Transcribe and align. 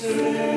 Sing. 0.00 0.49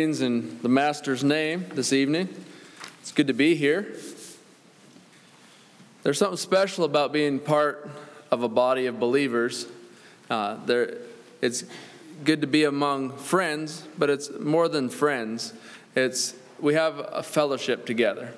In 0.00 0.58
the 0.62 0.68
Master's 0.70 1.22
name 1.22 1.66
this 1.74 1.92
evening. 1.92 2.30
It's 3.02 3.12
good 3.12 3.26
to 3.26 3.34
be 3.34 3.54
here. 3.54 3.94
There's 6.02 6.16
something 6.16 6.38
special 6.38 6.84
about 6.84 7.12
being 7.12 7.38
part 7.38 7.90
of 8.30 8.42
a 8.42 8.48
body 8.48 8.86
of 8.86 8.98
believers. 8.98 9.66
Uh, 10.30 10.56
there, 10.64 10.96
it's 11.42 11.64
good 12.24 12.40
to 12.40 12.46
be 12.46 12.64
among 12.64 13.18
friends, 13.18 13.84
but 13.98 14.08
it's 14.08 14.30
more 14.40 14.68
than 14.68 14.88
friends. 14.88 15.52
It's 15.94 16.34
we 16.58 16.72
have 16.72 16.98
a 16.98 17.22
fellowship 17.22 17.84
together, 17.84 18.32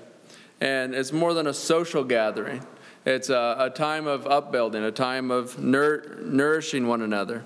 and 0.60 0.96
it's 0.96 1.12
more 1.12 1.32
than 1.32 1.46
a 1.46 1.54
social 1.54 2.02
gathering. 2.02 2.66
It's 3.06 3.30
a, 3.30 3.54
a 3.56 3.70
time 3.70 4.08
of 4.08 4.26
upbuilding, 4.26 4.82
a 4.82 4.90
time 4.90 5.30
of 5.30 5.60
nourishing 5.60 6.88
one 6.88 7.02
another. 7.02 7.44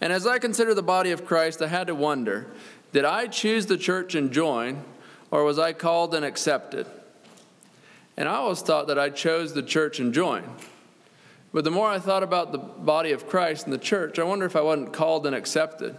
And 0.00 0.12
as 0.12 0.28
I 0.28 0.38
consider 0.38 0.74
the 0.74 0.82
body 0.82 1.10
of 1.10 1.26
Christ, 1.26 1.60
I 1.60 1.66
had 1.66 1.88
to 1.88 1.94
wonder 1.96 2.46
did 2.92 3.04
I 3.04 3.26
choose 3.26 3.66
the 3.66 3.76
church 3.76 4.14
and 4.14 4.32
join, 4.32 4.82
or 5.30 5.44
was 5.44 5.58
I 5.58 5.72
called 5.72 6.14
and 6.14 6.24
accepted? 6.24 6.86
And 8.16 8.28
I 8.28 8.34
always 8.36 8.62
thought 8.62 8.88
that 8.88 8.98
I 8.98 9.10
chose 9.10 9.52
the 9.52 9.62
church 9.62 10.00
and 10.00 10.12
joined. 10.12 10.48
But 11.52 11.64
the 11.64 11.70
more 11.70 11.88
I 11.88 11.98
thought 11.98 12.22
about 12.22 12.52
the 12.52 12.58
body 12.58 13.12
of 13.12 13.26
Christ 13.26 13.64
and 13.64 13.72
the 13.72 13.78
church, 13.78 14.18
I 14.18 14.24
wonder 14.24 14.44
if 14.44 14.56
I 14.56 14.60
wasn't 14.60 14.92
called 14.92 15.26
and 15.26 15.34
accepted. 15.34 15.96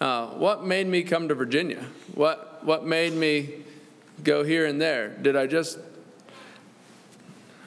Uh, 0.00 0.26
what 0.28 0.64
made 0.64 0.86
me 0.86 1.02
come 1.02 1.28
to 1.28 1.34
Virginia? 1.34 1.84
What, 2.14 2.64
what 2.64 2.84
made 2.84 3.14
me 3.14 3.64
go 4.22 4.44
here 4.44 4.66
and 4.66 4.80
there? 4.80 5.08
Did 5.08 5.36
I 5.36 5.46
just. 5.46 5.78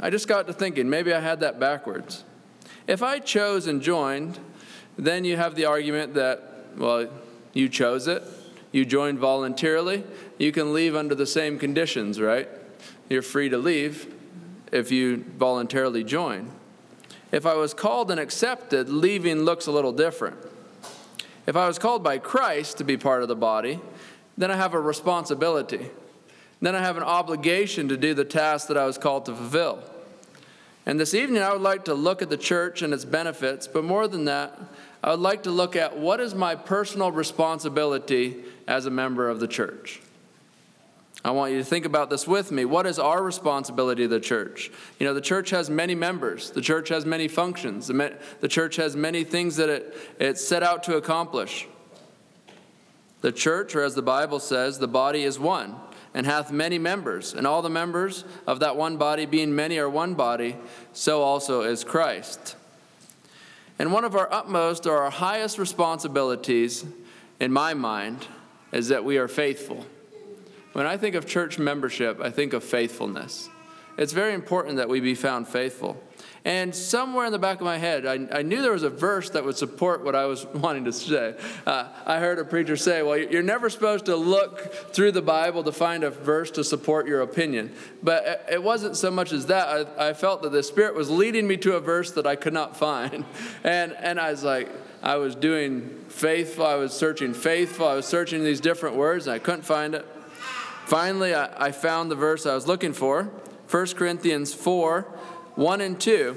I 0.02 0.10
just 0.10 0.30
got 0.30 0.48
to 0.48 0.54
thinking, 0.54 0.90
maybe 0.90 1.14
I 1.14 1.20
had 1.20 1.42
that 1.42 1.60
backwards. 1.60 2.24
If 2.88 3.04
I 3.04 3.20
chose 3.20 3.68
and 3.68 3.82
joined, 3.82 4.40
then 4.98 5.26
you 5.26 5.36
have 5.36 5.56
the 5.56 5.66
argument 5.66 6.14
that, 6.14 6.68
well, 6.78 7.10
you 7.54 7.68
chose 7.68 8.08
it, 8.08 8.24
you 8.72 8.86
joined 8.86 9.20
voluntarily, 9.20 10.04
you 10.38 10.52
can 10.52 10.74
leave 10.74 10.96
under 10.96 11.16
the 11.16 11.26
same 11.26 11.58
conditions, 11.58 12.20
right? 12.20 12.48
You're 13.10 13.22
free 13.22 13.50
to 13.50 13.58
leave 13.58 14.14
if 14.72 14.92
you 14.92 15.26
voluntarily 15.38 16.04
join. 16.04 16.52
If 17.32 17.46
I 17.46 17.56
was 17.56 17.74
called 17.74 18.12
and 18.12 18.20
accepted, 18.20 18.90
leaving 18.90 19.42
looks 19.42 19.68
a 19.68 19.72
little 19.72 19.92
different. 19.92 20.38
If 21.46 21.56
I 21.56 21.68
was 21.68 21.80
called 21.80 22.04
by 22.04 22.20
Christ 22.20 22.78
to 22.78 22.84
be 22.84 22.98
part 22.98 23.22
of 23.22 23.28
the 23.28 23.36
body, 23.36 23.80
then 24.38 24.52
I 24.52 24.56
have 24.56 24.74
a 24.74 24.80
responsibility. 24.80 25.90
Then 26.62 26.76
I 26.76 26.80
have 26.80 26.98
an 26.98 27.04
obligation 27.04 27.88
to 27.90 27.98
do 27.98 28.14
the 28.14 28.26
task 28.26 28.68
that 28.68 28.78
I 28.78 28.86
was 28.86 28.98
called 28.98 29.26
to 29.26 29.36
fulfill. 29.36 29.84
And 30.86 31.00
this 31.00 31.14
evening, 31.14 31.42
I 31.42 31.52
would 31.52 31.62
like 31.62 31.86
to 31.86 31.94
look 31.94 32.22
at 32.22 32.30
the 32.30 32.38
church 32.38 32.82
and 32.82 32.94
its 32.94 33.06
benefits, 33.06 33.68
but 33.68 33.84
more 33.84 34.08
than 34.08 34.26
that, 34.26 34.58
I 35.04 35.12
would 35.12 35.20
like 35.20 35.44
to 35.44 35.52
look 35.52 35.76
at 35.76 35.98
what 35.98 36.20
is 36.20 36.34
my 36.34 36.56
personal 36.56 37.12
responsibility 37.12 38.38
as 38.70 38.86
a 38.86 38.92
member 38.92 39.28
of 39.28 39.40
the 39.40 39.48
church. 39.48 40.00
I 41.26 41.32
want 41.32 41.52
you 41.52 41.58
to 41.58 41.66
think 41.66 41.86
about 41.86 42.10
this 42.10 42.26
with 42.28 42.52
me. 42.52 42.64
What 42.64 42.86
is 42.86 42.98
our 42.98 43.22
responsibility 43.22 44.06
of 44.06 44.10
the 44.12 44.22
church? 44.22 44.72
You 45.00 45.06
know, 45.06 45.14
the 45.14 45.20
church 45.20 45.50
has 45.50 45.70
many 45.70 45.96
members, 45.96 46.52
the 46.52 46.62
church 46.62 46.88
has 46.90 47.06
many 47.06 47.28
functions, 47.28 47.88
the 47.88 48.48
church 48.48 48.78
has 48.78 48.96
many 48.96 49.26
things 49.26 49.58
that 49.58 49.68
it, 49.68 49.98
it 50.20 50.38
set 50.38 50.64
out 50.64 50.84
to 50.84 50.96
accomplish. 50.96 51.68
The 53.22 53.34
church, 53.34 53.76
or 53.76 53.84
as 53.84 53.96
the 53.96 54.02
Bible 54.02 54.40
says, 54.40 54.80
the 54.80 54.88
body 54.88 55.24
is 55.24 55.38
one 55.38 55.76
and 56.14 56.26
hath 56.26 56.52
many 56.52 56.80
members, 56.80 57.34
and 57.34 57.46
all 57.46 57.62
the 57.62 57.70
members 57.70 58.24
of 58.48 58.62
that 58.62 58.76
one 58.76 58.98
body, 58.98 59.26
being 59.26 59.56
many, 59.56 59.78
are 59.78 59.90
one 59.90 60.14
body, 60.14 60.56
so 60.94 61.22
also 61.22 61.62
is 61.62 61.84
Christ. 61.84 62.56
And 63.78 63.92
one 63.92 64.06
of 64.06 64.16
our 64.16 64.32
utmost 64.32 64.88
or 64.88 64.98
our 64.98 65.12
highest 65.12 65.60
responsibilities, 65.60 66.86
in 67.40 67.52
my 67.52 67.74
mind, 67.74 68.26
is 68.72 68.90
that 68.90 69.04
we 69.04 69.18
are 69.18 69.28
faithful. 69.28 69.86
When 70.74 70.86
I 70.86 70.98
think 70.98 71.16
of 71.16 71.26
church 71.26 71.58
membership, 71.58 72.22
I 72.22 72.30
think 72.30 72.54
of 72.54 72.64
faithfulness. 72.64 73.50
It's 73.98 74.14
very 74.14 74.34
important 74.34 74.78
that 74.78 74.88
we 74.88 75.00
be 75.02 75.16
found 75.16 75.48
faithful. 75.48 76.02
And 76.46 76.74
somewhere 76.74 77.26
in 77.26 77.34
the 77.34 77.40
back 77.40 77.60
of 77.60 77.66
my 77.66 77.78
head, 77.78 78.06
I, 78.06 78.40
I 78.40 78.42
knew 78.44 78.62
there 78.62 78.72
was 78.72 78.84
a 78.84 78.90
verse 78.90 79.30
that 79.32 79.44
would 79.44 79.58
support 79.58 80.06
what 80.06 80.16
I 80.16 80.26
was 80.26 80.46
wanting 80.54 80.86
to 80.86 80.94
say. 80.94 81.36
Uh, 81.66 81.90
I 82.06 82.20
heard 82.20 82.40
a 82.40 82.46
preacher 82.46 82.78
say, 82.78 83.02
Well, 83.02 83.18
you're 83.18 83.44
never 83.44 83.70
supposed 83.70 84.06
to 84.06 84.16
look 84.16 84.94
through 84.94 85.12
the 85.12 85.22
Bible 85.22 85.64
to 85.66 85.72
find 85.72 86.04
a 86.04 86.10
verse 86.10 86.50
to 86.52 86.64
support 86.64 87.08
your 87.08 87.22
opinion. 87.22 87.74
But 88.02 88.46
it 88.50 88.64
wasn't 88.64 88.96
so 88.96 89.12
much 89.12 89.34
as 89.34 89.48
that. 89.48 89.90
I, 90.00 90.10
I 90.10 90.14
felt 90.14 90.42
that 90.44 90.54
the 90.54 90.64
Spirit 90.64 90.96
was 90.96 91.10
leading 91.10 91.46
me 91.46 91.58
to 91.58 91.76
a 91.76 91.82
verse 91.82 92.12
that 92.12 92.26
I 92.26 92.36
could 92.36 92.54
not 92.54 92.78
find. 92.78 93.26
And, 93.64 93.94
and 93.94 94.20
I 94.20 94.32
was 94.32 94.44
like, 94.44 94.70
I 95.02 95.16
was 95.16 95.36
doing 95.36 96.06
faithful, 96.10 96.66
I 96.66 96.76
was 96.76 96.94
searching 96.94 97.34
faithful, 97.34 97.88
I 97.88 97.96
was 97.96 98.06
searching 98.06 98.44
these 98.44 98.60
different 98.60 98.96
words, 98.96 99.28
and 99.28 99.34
I 99.34 99.40
couldn't 99.40 99.64
find 99.64 99.96
it. 99.96 100.06
Finally, 100.86 101.34
I, 101.34 101.68
I 101.68 101.72
found 101.72 102.12
the 102.12 102.16
verse 102.16 102.46
I 102.46 102.56
was 102.56 102.68
looking 102.68 102.94
for 102.94 103.24
1 103.70 103.88
Corinthians 103.96 104.54
4 104.54 105.02
1 105.56 105.82
and 105.82 106.00
2. 106.00 106.36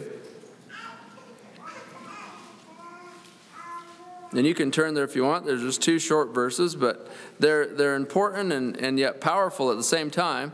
And 4.35 4.47
you 4.47 4.55
can 4.55 4.71
turn 4.71 4.95
there 4.95 5.05
if 5.05 5.15
you 5.15 5.25
want. 5.25 5.45
There's 5.45 5.61
just 5.61 5.83
two 5.83 5.99
short 5.99 6.35
verses, 6.35 6.75
but 6.75 7.11
they're, 7.39 7.67
they're 7.67 7.95
important 7.95 8.53
and, 8.53 8.77
and 8.79 8.99
yet 8.99 9.21
powerful 9.21 9.71
at 9.71 9.77
the 9.77 9.83
same 9.83 10.11
time. 10.11 10.53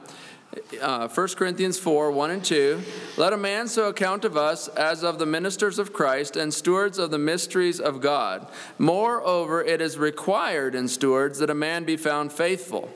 Uh, 0.80 1.08
1 1.08 1.28
Corinthians 1.28 1.78
4 1.78 2.10
1 2.10 2.30
and 2.30 2.44
2. 2.44 2.80
Let 3.16 3.32
a 3.32 3.36
man 3.36 3.68
so 3.68 3.88
account 3.88 4.24
of 4.24 4.36
us 4.36 4.68
as 4.68 5.02
of 5.02 5.18
the 5.18 5.26
ministers 5.26 5.78
of 5.78 5.92
Christ 5.92 6.36
and 6.36 6.52
stewards 6.52 6.98
of 6.98 7.10
the 7.10 7.18
mysteries 7.18 7.80
of 7.80 8.00
God. 8.00 8.46
Moreover, 8.78 9.62
it 9.62 9.80
is 9.80 9.98
required 9.98 10.74
in 10.74 10.88
stewards 10.88 11.38
that 11.38 11.50
a 11.50 11.54
man 11.54 11.84
be 11.84 11.96
found 11.96 12.32
faithful. 12.32 12.90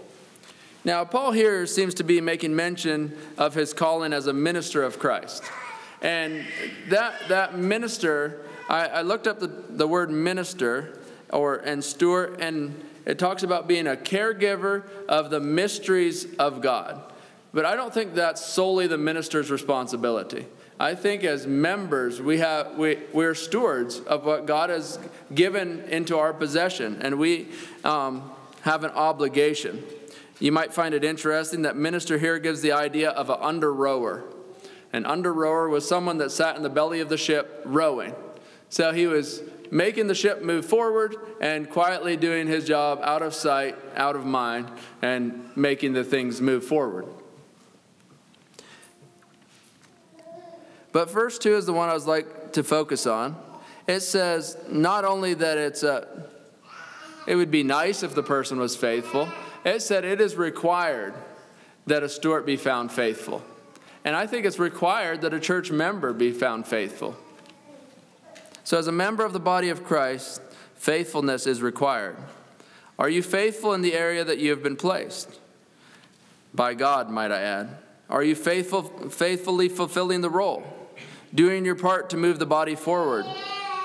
Now, 0.85 1.05
Paul 1.05 1.33
here 1.33 1.67
seems 1.67 1.95
to 1.95 2.05
be 2.05 2.21
making 2.21 2.57
mention 2.57 3.17
of 3.39 3.55
his 3.55 3.73
calling 3.73 4.13
as 4.13 4.27
a 4.27 4.33
minister 4.33 4.83
of 4.83 4.99
Christ. 4.99 5.45
And 6.01 6.45
that, 6.89 7.15
that 7.29 7.57
minister, 7.57 8.45
I, 8.69 8.87
I 8.87 9.03
looked 9.03 9.29
up 9.29 9.39
the, 9.39 9.47
the 9.47 9.87
word 9.87 10.11
minister 10.11 10.99
or 11.33 11.57
and 11.57 11.85
steward, 11.85 12.41
and 12.41 12.85
it 13.07 13.19
talks 13.19 13.45
about 13.45 13.69
being 13.69 13.87
a 13.87 13.97
caregiver 13.97 14.85
of 15.09 15.31
the 15.31 15.41
mysteries 15.41 16.35
of 16.37 16.61
God. 16.61 17.12
But 17.53 17.67
I 17.67 17.77
don't 17.77 17.93
think 17.93 18.15
that's 18.15 18.45
solely 18.45 18.87
the 18.87 18.99
minister's 18.99 19.51
responsibility. 19.51 20.47
I 20.81 20.95
think 20.95 21.23
as 21.23 21.47
members, 21.47 22.21
we 22.21 22.39
have, 22.39 22.77
we, 22.77 22.99
we're 23.13 23.35
stewards 23.35 24.01
of 24.01 24.25
what 24.25 24.47
God 24.47 24.71
has 24.71 24.99
given 25.35 25.81
into 25.83 26.19
our 26.19 26.33
possession, 26.33 26.99
and 27.03 27.19
we 27.19 27.49
um, 27.85 28.33
have 28.63 28.85
an 28.85 28.91
obligation. 28.91 29.85
You 30.41 30.51
might 30.51 30.73
find 30.73 30.95
it 30.95 31.05
interesting 31.05 31.63
that 31.63 31.77
minister 31.77 32.19
here 32.19 32.39
gives 32.39 32.63
the 32.63 32.73
idea 32.73 33.11
of 33.11 33.31
an 33.31 33.37
under 33.41 33.73
rower. 33.73 34.25
An 34.93 35.07
under 35.07 35.33
rower 35.33 35.69
was 35.69 35.87
someone 35.87 36.19
that 36.19 36.31
sat 36.31 36.57
in 36.57 36.63
the 36.63 36.71
belly 36.71 37.01
of 37.01 37.09
the 37.09 37.17
ship 37.17 37.63
rowing. 37.65 38.15
So 38.69 38.93
he 38.93 39.07
was 39.07 39.43
making 39.71 40.07
the 40.07 40.15
ship 40.15 40.43
move 40.43 40.67
forward 40.67 41.17
and 41.41 41.71
quietly 41.71 42.17
doing 42.17 42.47
his 42.47 42.67
job 42.67 43.01
out 43.03 43.23
of 43.23 43.35
sight, 43.35 43.77
out 43.95 44.17
of 44.17 44.25
mind, 44.25 44.71
and 45.01 45.51
making 45.55 45.93
the 45.93 46.03
things 46.03 46.41
move 46.41 46.65
forward. 46.65 47.07
But 50.93 51.11
verse 51.11 51.39
2 51.39 51.57
is 51.57 51.67
the 51.67 51.73
one 51.73 51.89
I 51.89 51.95
was 51.95 52.07
like 52.07 52.53
to 52.53 52.63
focus 52.63 53.07
on. 53.07 53.37
It 53.87 54.01
says 54.01 54.57
not 54.69 55.05
only 55.05 55.35
that 55.35 55.59
it's 55.59 55.83
a, 55.83 56.07
it 57.27 57.35
would 57.35 57.51
be 57.51 57.63
nice 57.63 58.03
if 58.03 58.15
the 58.15 58.23
person 58.23 58.59
was 58.59 58.77
faithful, 58.77 59.29
it 59.65 59.81
said 59.81 60.05
it 60.05 60.21
is 60.21 60.37
required 60.37 61.15
that 61.87 62.03
a 62.03 62.09
steward 62.09 62.47
be 62.47 62.57
found 62.57 62.93
faithful. 62.93 63.43
And 64.05 64.15
I 64.15 64.27
think 64.27 64.47
it's 64.47 64.59
required 64.59 65.23
that 65.23 65.33
a 65.33 65.41
church 65.41 65.71
member 65.71 66.13
be 66.13 66.33
found 66.33 66.67
faithful. 66.67 67.17
So, 68.65 68.79
as 68.79 68.87
a 68.87 68.93
member 68.93 69.25
of 69.25 69.33
the 69.33 69.41
body 69.41 69.71
of 69.71 69.85
Christ, 69.85 70.41
faithfulness 70.75 71.47
is 71.47 71.63
required. 71.63 72.17
Are 72.99 73.09
you 73.09 73.23
faithful 73.23 73.73
in 73.73 73.83
the 73.83 73.95
area 73.95 74.25
that 74.25 74.39
you 74.39 74.51
have 74.51 74.63
been 74.63 74.77
placed? 74.77 75.41
By 76.55 76.75
God, 76.75 77.11
might 77.11 77.33
I 77.33 77.41
add. 77.41 77.79
Are 78.09 78.23
you 78.23 78.35
faithful, 78.35 78.83
faithfully 79.09 79.69
fulfilling 79.69 80.21
the 80.21 80.31
role, 80.31 80.63
doing 81.35 81.65
your 81.65 81.75
part 81.75 82.11
to 82.11 82.17
move 82.17 82.39
the 82.39 82.47
body 82.47 82.75
forward 82.75 83.25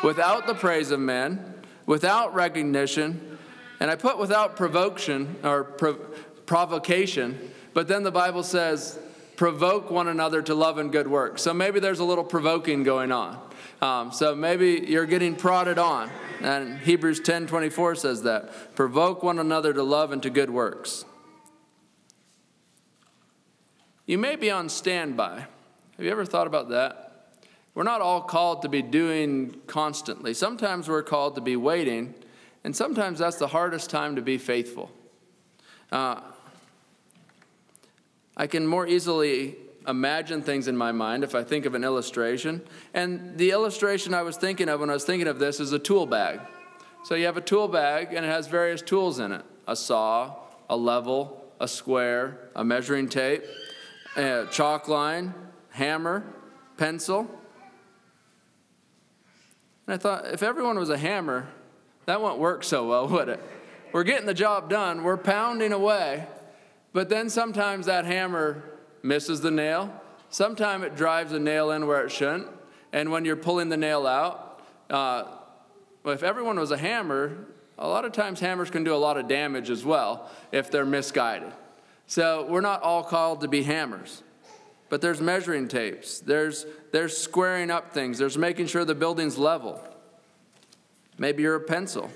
without 0.04 0.48
the 0.48 0.54
praise 0.54 0.92
of 0.92 1.00
men, 1.00 1.56
without 1.86 2.34
recognition, 2.34 3.38
and 3.80 3.92
I 3.92 3.96
put 3.96 4.18
without 4.18 4.56
provocation 4.56 5.36
or 5.44 5.64
provocation, 6.46 7.52
but 7.74 7.88
then 7.88 8.04
the 8.04 8.12
Bible 8.12 8.44
says, 8.44 9.00
provoke 9.36 9.92
one 9.92 10.08
another 10.08 10.42
to 10.42 10.56
love 10.56 10.80
and 10.80 10.92
good 10.92 11.08
works. 11.08 11.44
So 11.44 11.54
maybe 11.54 11.80
there's 11.80 12.00
a 12.00 12.04
little 12.04 12.24
provoking 12.24 12.84
going 12.84 13.12
on. 13.12 13.40
Um, 13.82 14.12
so 14.12 14.34
maybe 14.36 14.86
you're 14.88 15.06
getting 15.06 15.36
prodded 15.36 15.78
on. 15.78 16.10
And 16.42 16.80
Hebrews 16.80 17.20
10 17.20 17.48
24 17.48 17.96
says 17.96 18.24
that. 18.24 18.76
Provoke 18.76 19.22
one 19.22 19.38
another 19.38 19.74
to 19.74 19.84
love 19.84 20.12
and 20.12 20.22
to 20.24 20.30
good 20.30 20.50
works. 20.50 21.06
You 24.08 24.18
may 24.18 24.36
be 24.36 24.50
on 24.50 24.70
standby. 24.70 25.46
Have 25.98 26.06
you 26.06 26.12
ever 26.12 26.26
thought 26.26 26.48
about 26.48 26.70
that? 26.70 27.17
We're 27.78 27.84
not 27.84 28.02
all 28.02 28.22
called 28.22 28.64
to 28.64 28.70
be 28.70 28.82
doing 28.82 29.56
constantly. 29.68 30.34
Sometimes 30.34 30.90
we're 30.90 31.04
called 31.04 31.36
to 31.36 31.42
be 31.42 31.56
waiting 31.56 32.16
and 32.64 32.76
sometimes 32.76 33.20
that's 33.20 33.36
the 33.36 33.50
hardest 33.50 33.92
time 33.92 34.16
to 34.16 34.22
be 34.24 34.40
faithful. 34.40 34.90
Uh, 35.92 36.22
I 38.36 38.48
can 38.48 38.66
more 38.66 38.88
easily 38.88 39.58
imagine 39.88 40.42
things 40.42 40.68
in 40.68 40.76
my 40.76 40.92
mind 40.92 41.24
if 41.24 41.36
I 41.36 41.44
think 41.44 41.68
of 41.68 41.76
an 41.76 41.84
illustration. 41.84 42.64
And 42.96 43.38
the 43.38 43.52
illustration 43.52 44.16
I 44.16 44.24
was 44.24 44.38
thinking 44.38 44.70
of 44.70 44.80
when 44.80 44.90
I 44.90 44.94
was 44.94 45.06
thinking 45.06 45.28
of 45.28 45.38
this 45.38 45.60
is 45.60 45.72
a 45.72 45.78
tool 45.78 46.08
bag. 46.08 46.40
So 47.04 47.14
you 47.14 47.28
have 47.28 47.38
a 47.38 47.42
tool 47.42 47.68
bag 47.68 48.08
and 48.12 48.26
it 48.26 48.30
has 48.30 48.48
various 48.48 48.82
tools 48.82 49.20
in 49.20 49.32
it 49.32 49.46
a 49.68 49.76
saw, 49.76 50.34
a 50.68 50.76
level, 50.76 51.46
a 51.60 51.68
square, 51.68 52.50
a 52.56 52.64
measuring 52.64 53.08
tape, 53.08 53.44
a 54.16 54.48
chalk 54.50 54.88
line, 54.88 55.36
hammer, 55.70 56.26
pencil. 56.76 57.30
And 59.88 59.94
I 59.94 59.98
thought, 59.98 60.28
if 60.28 60.44
everyone 60.44 60.78
was 60.78 60.90
a 60.90 60.98
hammer, 60.98 61.48
that 62.06 62.22
wouldn't 62.22 62.40
work 62.40 62.64
so 62.64 62.88
well, 62.88 63.08
would 63.10 63.30
it? 63.30 63.40
We're 63.94 64.04
getting 64.04 64.28
the 64.28 64.34
job 64.34 64.70
done, 64.70 65.04
we're 65.04 65.18
pounding 65.18 65.72
away, 65.72 66.28
but 66.94 67.10
then 67.10 67.30
sometimes 67.30 67.86
that 67.86 68.06
hammer 68.06 68.64
misses 69.02 69.42
the 69.42 69.52
nail. 69.52 70.02
Sometimes 70.30 70.84
it 70.84 70.96
drives 70.96 71.32
a 71.32 71.40
nail 71.40 71.72
in 71.72 71.88
where 71.88 72.06
it 72.06 72.12
shouldn't. 72.12 72.48
And 72.92 73.12
when 73.12 73.24
you're 73.24 73.38
pulling 73.38 73.70
the 73.70 73.78
nail 73.78 74.06
out, 74.06 74.62
uh, 74.90 75.24
if 76.06 76.22
everyone 76.22 76.60
was 76.60 76.72
a 76.72 76.78
hammer, 76.78 77.46
a 77.78 77.88
lot 77.88 78.04
of 78.04 78.12
times 78.12 78.40
hammers 78.40 78.70
can 78.70 78.84
do 78.84 78.94
a 78.94 78.98
lot 78.98 79.18
of 79.18 79.28
damage 79.28 79.70
as 79.70 79.86
well 79.86 80.30
if 80.52 80.70
they're 80.70 80.86
misguided. 80.86 81.52
So 82.08 82.46
we're 82.50 82.62
not 82.62 82.82
all 82.82 83.04
called 83.04 83.42
to 83.42 83.48
be 83.48 83.64
hammers. 83.64 84.24
But 84.90 85.02
there's 85.02 85.20
measuring 85.20 85.68
tapes, 85.68 86.20
there's, 86.20 86.66
there's 86.92 87.18
squaring 87.18 87.70
up 87.70 87.94
things, 87.94 88.18
there's 88.18 88.38
making 88.38 88.68
sure 88.68 88.86
the 88.86 88.96
building's 88.96 89.38
level. 89.38 89.84
Maybe 91.18 91.44
you're 91.44 91.56
a 91.56 91.62
pencil. 91.62 92.10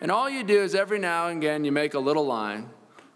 And 0.00 0.10
all 0.10 0.30
you 0.30 0.42
do 0.42 0.62
is 0.62 0.74
every 0.74 0.98
now 0.98 1.28
and 1.28 1.38
again 1.38 1.64
you 1.64 1.72
make 1.72 1.92
a 1.92 1.98
little 1.98 2.24
line 2.24 2.70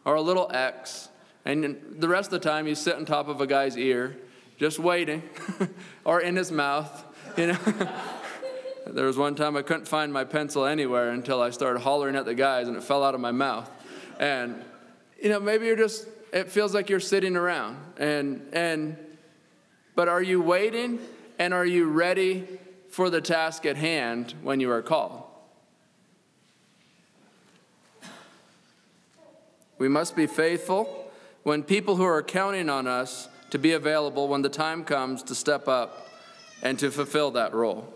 or 0.04 0.16
a 0.16 0.20
little 0.20 0.50
X, 0.52 1.08
and 1.46 1.96
the 1.98 2.08
rest 2.08 2.32
of 2.32 2.42
the 2.42 2.48
time 2.48 2.66
you 2.66 2.74
sit 2.74 2.96
on 2.96 3.06
top 3.06 3.28
of 3.28 3.40
a 3.40 3.46
guy's 3.46 3.76
ear, 3.76 4.16
just 4.58 4.78
waiting, 4.78 5.22
or 6.04 6.20
in 6.20 6.36
his 6.36 6.52
mouth, 6.52 7.04
you 7.36 7.48
know. 7.48 7.58
there 8.86 9.06
was 9.06 9.16
one 9.16 9.34
time 9.34 9.56
I 9.56 9.62
couldn't 9.62 9.88
find 9.88 10.12
my 10.12 10.24
pencil 10.24 10.66
anywhere 10.66 11.10
until 11.10 11.40
I 11.40 11.50
started 11.50 11.80
hollering 11.80 12.16
at 12.16 12.26
the 12.26 12.34
guys 12.34 12.68
and 12.68 12.76
it 12.76 12.82
fell 12.82 13.02
out 13.02 13.14
of 13.14 13.20
my 13.20 13.32
mouth. 13.32 13.70
And, 14.18 14.62
you 15.20 15.30
know, 15.30 15.40
maybe 15.40 15.66
you're 15.66 15.76
just 15.76 16.06
it 16.34 16.50
feels 16.50 16.74
like 16.74 16.90
you're 16.90 16.98
sitting 16.98 17.36
around. 17.36 17.78
And, 17.96 18.46
and, 18.52 18.96
but 19.94 20.08
are 20.08 20.20
you 20.20 20.42
waiting 20.42 20.98
and 21.38 21.54
are 21.54 21.64
you 21.64 21.86
ready 21.86 22.46
for 22.90 23.08
the 23.08 23.20
task 23.20 23.64
at 23.64 23.76
hand 23.76 24.34
when 24.42 24.58
you 24.58 24.70
are 24.72 24.82
called? 24.82 25.22
We 29.78 29.88
must 29.88 30.16
be 30.16 30.26
faithful 30.26 31.08
when 31.44 31.62
people 31.62 31.96
who 31.96 32.04
are 32.04 32.22
counting 32.22 32.68
on 32.68 32.88
us 32.88 33.28
to 33.50 33.58
be 33.58 33.72
available 33.72 34.26
when 34.26 34.42
the 34.42 34.48
time 34.48 34.82
comes 34.82 35.22
to 35.24 35.36
step 35.36 35.68
up 35.68 36.08
and 36.62 36.76
to 36.80 36.90
fulfill 36.90 37.30
that 37.32 37.54
role. 37.54 37.92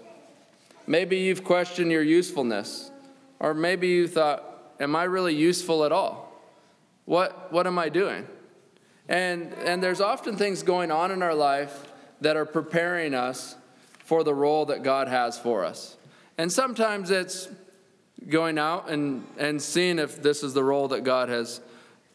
Maybe 0.87 1.17
you've 1.19 1.43
questioned 1.43 1.91
your 1.91 2.03
usefulness, 2.03 2.93
or 3.41 3.53
maybe 3.53 3.89
you 3.89 4.07
thought, 4.07 4.45
Am 4.81 4.95
I 4.95 5.05
really 5.05 5.35
useful 5.35 5.85
at 5.85 5.91
all? 5.91 6.28
What, 7.09 7.51
what 7.51 7.67
am 7.67 7.79
I 7.79 7.89
doing? 7.89 8.27
And, 9.09 9.55
and 9.65 9.83
there's 9.83 10.03
often 10.03 10.37
things 10.37 10.63
going 10.63 10.91
on 10.91 11.11
in 11.11 11.23
our 11.23 11.35
life 11.35 11.91
that 12.21 12.37
are 12.37 12.45
preparing 12.45 13.15
us 13.15 13.57
for 14.05 14.23
the 14.23 14.35
role 14.35 14.67
that 14.67 14.83
God 14.83 15.09
has 15.09 15.39
for 15.39 15.65
us. 15.65 15.97
And 16.37 16.53
sometimes 16.53 17.11
it's 17.11 17.49
going 18.29 18.59
out 18.59 18.91
and, 18.91 19.27
and 19.39 19.63
seeing 19.63 19.99
if 19.99 20.21
this 20.21 20.43
is 20.43 20.53
the 20.53 20.63
role 20.63 20.87
that 20.89 21.03
God 21.03 21.31
has 21.31 21.63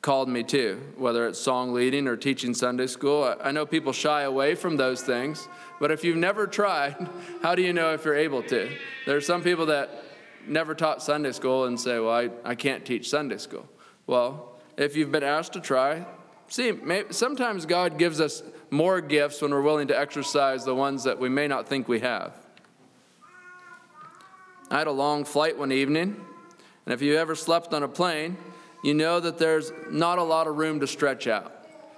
called 0.03 0.29
me 0.29 0.43
to, 0.43 0.79
whether 0.95 1.27
it's 1.27 1.39
song 1.39 1.73
leading 1.73 2.07
or 2.07 2.15
teaching 2.15 2.53
Sunday 2.53 2.85
school. 2.85 3.23
I, 3.23 3.47
I 3.47 3.51
know 3.51 3.65
people 3.65 3.93
shy 3.93 4.21
away 4.21 4.53
from 4.53 4.77
those 4.77 5.01
things, 5.01 5.47
but 5.79 5.89
if 5.89 6.03
you've 6.03 6.17
never 6.17 6.45
tried, 6.45 7.09
how 7.41 7.55
do 7.55 7.63
you 7.63 7.73
know 7.73 7.93
if 7.93 8.05
you're 8.05 8.13
able 8.13 8.43
to? 8.43 8.69
There 9.07 9.17
are 9.17 9.21
some 9.21 9.41
people 9.41 9.65
that 9.65 10.03
never 10.45 10.75
taught 10.75 11.01
Sunday 11.01 11.31
school 11.31 11.65
and 11.65 11.79
say, 11.79 11.97
Well, 11.97 12.12
I, 12.12 12.29
I 12.45 12.53
can't 12.53 12.85
teach 12.85 13.09
Sunday 13.09 13.39
school. 13.39 13.67
Well, 14.05 14.52
if 14.77 14.96
you've 14.96 15.12
been 15.12 15.24
asked 15.24 15.53
to 15.53 15.60
try, 15.60 16.06
see, 16.48 16.72
maybe, 16.72 17.13
sometimes 17.13 17.65
God 17.65 17.98
gives 17.98 18.20
us 18.20 18.44
more 18.70 19.01
gifts 19.01 19.42
when 19.42 19.51
we're 19.51 19.62
willing 19.62 19.88
to 19.89 19.98
exercise 19.98 20.65
the 20.65 20.75
ones 20.75 21.03
that 21.03 21.20
we 21.20 21.30
may 21.30 21.48
not 21.48 21.68
think 21.68 21.88
we 21.88 22.00
have. 22.00 22.34
I 24.70 24.80
had 24.80 24.88
a 24.88 24.92
long 24.92 25.25
flight 25.25 25.58
one 25.58 25.72
evening, 25.72 26.15
and 26.86 26.94
if 26.94 27.01
you 27.01 27.15
ever 27.18 27.36
slept 27.36 27.74
on 27.74 27.84
a 27.84 27.88
plane, 27.88 28.38
you 28.84 28.94
know 28.94 29.20
that 29.20 29.38
there's 29.38 29.72
not 29.89 30.18
a 30.18 30.24
lot 30.24 30.48
of 30.48 30.58
room 30.58 30.80
to 30.82 30.88
stretch 30.88 31.27
out. 31.27 31.53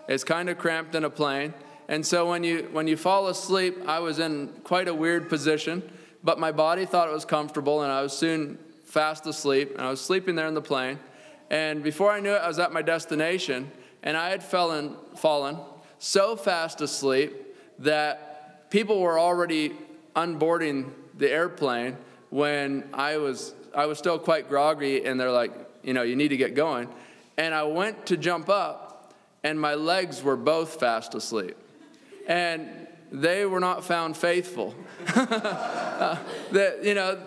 It's 0.07 0.23
kind 0.23 0.49
of 0.49 0.57
cramped 0.57 0.93
in 0.93 1.03
a 1.03 1.09
plane. 1.09 1.53
And 1.87 2.05
so 2.05 2.29
when 2.29 2.43
you 2.43 2.69
when 2.71 2.87
you 2.87 2.97
fall 2.97 3.27
asleep, 3.27 3.77
I 3.87 3.99
was 3.99 4.19
in 4.19 4.49
quite 4.63 4.87
a 4.87 4.93
weird 4.93 5.29
position, 5.29 5.83
but 6.23 6.39
my 6.39 6.51
body 6.51 6.85
thought 6.85 7.07
it 7.07 7.13
was 7.13 7.25
comfortable 7.25 7.81
and 7.83 7.91
I 7.91 8.01
was 8.01 8.13
soon 8.13 8.57
fast 8.83 9.25
asleep 9.27 9.71
and 9.73 9.81
I 9.81 9.89
was 9.89 10.01
sleeping 10.01 10.35
there 10.35 10.47
in 10.47 10.53
the 10.53 10.61
plane. 10.61 10.99
And 11.49 11.83
before 11.83 12.11
I 12.11 12.19
knew 12.19 12.33
it, 12.33 12.41
I 12.41 12.47
was 12.47 12.59
at 12.59 12.71
my 12.71 12.81
destination, 12.81 13.71
and 14.03 14.17
I 14.17 14.29
had 14.29 14.43
fallen, 14.43 14.95
fallen 15.15 15.57
so 15.99 16.35
fast 16.35 16.81
asleep 16.81 17.33
that 17.79 18.69
people 18.69 19.01
were 19.01 19.19
already 19.19 19.73
unboarding 20.15 20.91
the 21.17 21.29
airplane 21.29 21.97
when 22.29 22.87
I 22.93 23.17
was, 23.17 23.53
I 23.73 23.85
was 23.85 23.97
still 23.97 24.19
quite 24.19 24.49
groggy, 24.49 25.05
and 25.05 25.19
they're 25.19 25.31
like, 25.31 25.53
you 25.83 25.93
know, 25.93 26.03
you 26.03 26.15
need 26.15 26.29
to 26.29 26.37
get 26.37 26.55
going. 26.55 26.89
And 27.37 27.53
I 27.53 27.63
went 27.63 28.07
to 28.07 28.17
jump 28.17 28.49
up, 28.49 29.13
and 29.43 29.59
my 29.59 29.75
legs 29.75 30.23
were 30.23 30.35
both 30.35 30.79
fast 30.79 31.15
asleep. 31.15 31.55
And 32.27 32.87
they 33.11 33.45
were 33.45 33.59
not 33.59 33.83
found 33.83 34.17
faithful. 34.17 34.73
uh, 35.15 36.17
that, 36.51 36.83
you 36.83 36.93
know, 36.93 37.19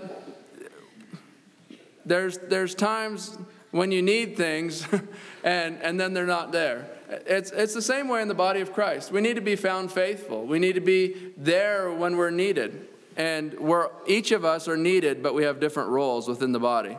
there's, 2.05 2.39
there's 2.39 2.75
times 2.75 3.39
when 3.71 3.93
you 3.93 4.03
need 4.03 4.37
things 4.37 4.87
and, 5.45 5.81
and 5.83 6.01
then 6.01 6.15
they're 6.15 6.27
not 6.27 6.53
there. 6.53 6.89
It's, 7.09 7.51
it's 7.51 7.75
the 7.75 7.83
same 7.83 8.09
way 8.09 8.23
in 8.23 8.29
the 8.29 8.35
body 8.35 8.61
of 8.61 8.73
Christ. 8.73 9.13
We 9.13 9.21
need 9.21 9.35
to 9.35 9.41
be 9.41 9.57
found 9.57 9.93
faithful. 9.93 10.45
We 10.45 10.59
need 10.59 10.75
to 10.75 10.81
be 10.81 11.33
there 11.37 11.93
when 11.93 12.17
we're 12.17 12.31
needed. 12.31 12.89
And 13.17 13.55
we're, 13.59 13.91
each 14.07 14.31
of 14.31 14.45
us 14.45 14.69
are 14.69 14.77
needed, 14.77 15.23
but 15.23 15.35
we 15.35 15.45
have 15.45 15.59
different 15.59 15.91
roles 15.91 16.29
within 16.29 16.53
the 16.53 16.61
body. 16.61 16.97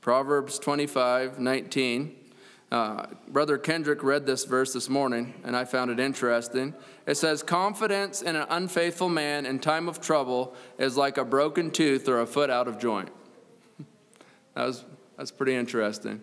Proverbs 0.00 0.58
25, 0.58 1.38
19. 1.38 2.16
Uh, 2.74 3.06
Brother 3.28 3.56
Kendrick 3.56 4.02
read 4.02 4.26
this 4.26 4.44
verse 4.44 4.72
this 4.72 4.88
morning, 4.88 5.32
and 5.44 5.56
I 5.56 5.64
found 5.64 5.92
it 5.92 6.00
interesting. 6.00 6.74
It 7.06 7.14
says, 7.14 7.40
Confidence 7.40 8.20
in 8.20 8.34
an 8.34 8.46
unfaithful 8.50 9.08
man 9.08 9.46
in 9.46 9.60
time 9.60 9.88
of 9.88 10.00
trouble 10.00 10.56
is 10.76 10.96
like 10.96 11.16
a 11.16 11.24
broken 11.24 11.70
tooth 11.70 12.08
or 12.08 12.20
a 12.20 12.26
foot 12.26 12.50
out 12.50 12.66
of 12.66 12.80
joint. 12.80 13.10
that 14.54 14.64
was, 14.66 14.84
that's 15.16 15.30
pretty 15.30 15.54
interesting. 15.54 16.20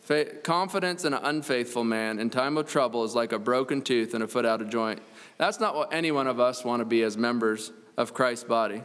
Fa- 0.00 0.26
confidence 0.42 1.06
in 1.06 1.14
an 1.14 1.24
unfaithful 1.24 1.84
man 1.84 2.18
in 2.18 2.28
time 2.28 2.58
of 2.58 2.68
trouble 2.68 3.04
is 3.04 3.14
like 3.14 3.32
a 3.32 3.38
broken 3.38 3.80
tooth 3.80 4.12
and 4.12 4.22
a 4.22 4.28
foot 4.28 4.44
out 4.44 4.60
of 4.60 4.68
joint. 4.68 5.00
That's 5.38 5.58
not 5.58 5.74
what 5.74 5.90
any 5.90 6.10
one 6.10 6.26
of 6.26 6.38
us 6.38 6.66
want 6.66 6.80
to 6.80 6.84
be 6.84 7.02
as 7.02 7.16
members 7.16 7.72
of 7.96 8.12
Christ's 8.12 8.44
body. 8.44 8.82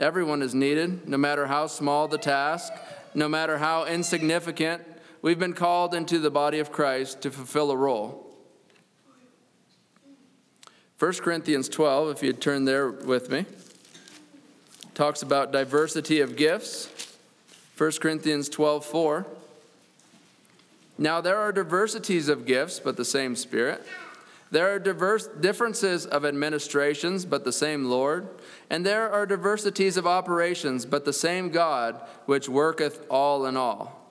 Everyone 0.00 0.42
is 0.42 0.52
needed, 0.52 1.08
no 1.08 1.16
matter 1.16 1.46
how 1.46 1.68
small 1.68 2.08
the 2.08 2.18
task, 2.18 2.72
no 3.14 3.28
matter 3.28 3.58
how 3.58 3.84
insignificant 3.84 4.82
We've 5.24 5.38
been 5.38 5.54
called 5.54 5.94
into 5.94 6.18
the 6.18 6.30
body 6.30 6.58
of 6.58 6.70
Christ 6.70 7.22
to 7.22 7.30
fulfill 7.30 7.70
a 7.70 7.76
role. 7.78 8.30
1 10.98 11.12
Corinthians 11.14 11.66
12, 11.70 12.10
if 12.10 12.22
you'd 12.22 12.42
turn 12.42 12.66
there 12.66 12.90
with 12.90 13.30
me, 13.30 13.46
talks 14.92 15.22
about 15.22 15.50
diversity 15.50 16.20
of 16.20 16.36
gifts. 16.36 17.16
1 17.78 17.92
Corinthians 18.02 18.50
12, 18.50 18.84
4. 18.84 19.26
Now 20.98 21.22
there 21.22 21.38
are 21.38 21.52
diversities 21.52 22.28
of 22.28 22.44
gifts, 22.44 22.78
but 22.78 22.98
the 22.98 23.04
same 23.06 23.34
Spirit. 23.34 23.82
There 24.50 24.74
are 24.74 24.78
diverse 24.78 25.26
differences 25.26 26.04
of 26.04 26.26
administrations, 26.26 27.24
but 27.24 27.44
the 27.44 27.52
same 27.52 27.86
Lord. 27.86 28.28
And 28.68 28.84
there 28.84 29.10
are 29.10 29.24
diversities 29.24 29.96
of 29.96 30.06
operations, 30.06 30.84
but 30.84 31.06
the 31.06 31.14
same 31.14 31.48
God, 31.48 31.98
which 32.26 32.46
worketh 32.46 33.06
all 33.08 33.46
in 33.46 33.56
all. 33.56 34.03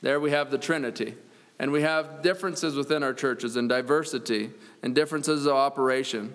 There 0.00 0.20
we 0.20 0.30
have 0.30 0.50
the 0.50 0.58
Trinity. 0.58 1.14
And 1.58 1.72
we 1.72 1.82
have 1.82 2.22
differences 2.22 2.76
within 2.76 3.02
our 3.02 3.12
churches 3.12 3.56
and 3.56 3.68
diversity 3.68 4.50
and 4.82 4.94
differences 4.94 5.46
of 5.46 5.54
operation. 5.54 6.34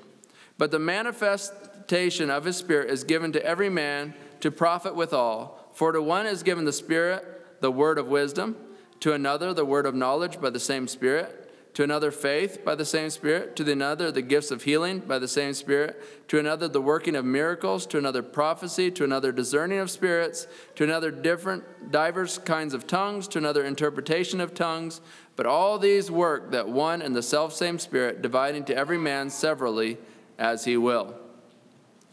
But 0.58 0.72
the 0.72 0.79
manifestation 0.79 2.29
of 2.29 2.43
His 2.43 2.58
Spirit 2.58 2.89
is 2.89 3.03
given 3.03 3.32
to 3.32 3.46
every 3.46 3.70
man 3.70 4.13
to 4.41 4.51
profit 4.51 4.96
withal. 4.96 5.70
For 5.74 5.91
to 5.91 6.01
one 6.01 6.27
is 6.27 6.43
given 6.43 6.65
the 6.65 6.74
Spirit, 6.74 7.62
the 7.62 7.72
word 7.72 7.98
of 7.98 8.10
wisdom, 8.10 8.58
to 9.00 9.13
another, 9.13 9.53
the 9.53 9.65
word 9.65 9.86
of 9.86 9.96
knowledge 9.96 10.41
by 10.41 10.50
the 10.50 10.60
same 10.60 10.88
Spirit 10.88 11.43
to 11.74 11.84
another 11.84 12.12
faith 12.12 12.63
by 12.63 12.75
the 12.75 12.86
same 12.86 13.10
Spirit, 13.10 13.56
to 13.56 13.72
another 13.72 14.12
the 14.12 14.22
gifts 14.22 14.51
of 14.51 14.63
healing 14.63 15.00
by 15.00 15.18
the 15.18 15.27
same 15.27 15.53
Spirit, 15.53 16.01
to 16.27 16.38
another 16.38 16.68
the 16.68 16.82
working 16.82 17.15
of 17.15 17.25
miracles, 17.25 17.88
to 17.88 17.98
another 17.98 18.22
prophecy, 18.22 18.92
to 18.92 19.03
another 19.03 19.32
discerning 19.32 19.80
of 19.80 19.89
spirits, 19.89 20.46
to 20.75 20.84
another 20.84 21.10
different 21.10 21.92
diverse 21.92 22.38
kinds 22.38 22.75
of 22.75 22.86
tongues, 22.86 23.27
to 23.27 23.39
another 23.39 23.65
interpretation 23.65 24.39
of 24.39 24.53
tongues. 24.53 25.01
But 25.36 25.48
all 25.48 25.80
these 25.80 26.12
work 26.12 26.51
that 26.51 26.70
one 26.70 27.01
and 27.01 27.15
the 27.15 27.24
self 27.24 27.53
same 27.53 27.80
Spirit, 27.80 28.22
dividing 28.22 28.65
to 28.65 28.75
every 28.75 29.00
man 29.00 29.32
severally 29.32 29.98
as 30.38 30.65
he 30.65 30.77
will. 30.77 31.15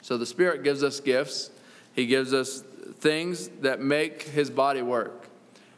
So 0.01 0.17
the 0.17 0.27
Spirit 0.27 0.65
gives 0.65 0.83
us 0.83 1.01
gifts, 1.01 1.51
He 1.93 2.07
gives 2.07 2.33
us 2.33 2.63
things 2.99 3.49
that 3.61 3.81
make 3.81 4.23
His 4.23 4.49
body 4.49 4.81
work. 4.81 5.29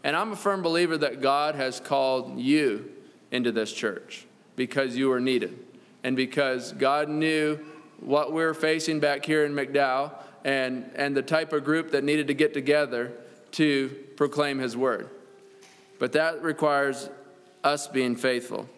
And 0.05 0.17
I'm 0.17 0.33
a 0.33 0.37
firm 0.37 0.63
believer 0.63 0.97
that 0.99 1.21
God 1.21 1.57
has 1.57 1.81
called 1.81 2.39
you 2.39 2.91
into 3.33 3.51
this 3.51 3.73
church 3.73 4.27
because 4.55 4.97
you 4.97 5.11
are 5.11 5.21
needed 5.21 5.59
and 6.05 6.15
because 6.15 6.73
God 6.73 7.09
knew 7.09 7.59
what 8.01 8.33
we 8.33 8.43
are 8.43 8.55
facing 8.55 9.01
back 9.01 9.25
here 9.25 9.45
in 9.45 9.53
McDowell 9.53 10.13
and, 10.45 10.91
and 10.95 11.17
the 11.17 11.23
type 11.23 11.53
of 11.53 11.65
group 11.65 11.93
that 11.93 12.05
needed 12.05 12.29
to 12.29 12.35
get 12.35 12.53
together 12.55 13.13
to 13.53 13.89
proclaim 14.17 14.59
His 14.59 14.77
word. 14.77 15.09
But 15.99 16.13
that 16.13 16.43
requires 16.43 17.09
us 17.63 17.87
being 17.87 18.17
faithful. 18.17 18.69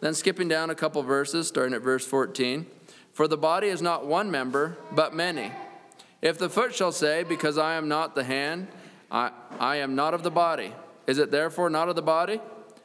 Then 0.00 0.14
skipping 0.14 0.48
down 0.48 0.70
a 0.70 0.74
couple 0.74 1.02
verses, 1.02 1.46
starting 1.46 1.74
at 1.74 1.82
verse 1.82 2.04
14. 2.04 2.66
For 3.12 3.28
the 3.28 3.36
body 3.36 3.68
is 3.68 3.80
not 3.80 4.06
one 4.06 4.30
member, 4.30 4.76
but 4.90 5.14
many. 5.14 5.52
If 6.20 6.38
the 6.38 6.48
foot 6.48 6.74
shall 6.74 6.92
say, 6.92 7.22
Because 7.22 7.56
I 7.56 7.74
am 7.74 7.86
not 7.88 8.14
the 8.16 8.24
hand, 8.24 8.66
I, 9.10 9.30
I 9.60 9.76
am 9.76 9.94
not 9.94 10.14
of 10.14 10.22
the 10.22 10.30
body, 10.30 10.72
is 11.06 11.18
it 11.18 11.30
therefore 11.30 11.70
not 11.70 11.88
of 11.88 11.94
the 11.94 12.02
body? 12.02 12.40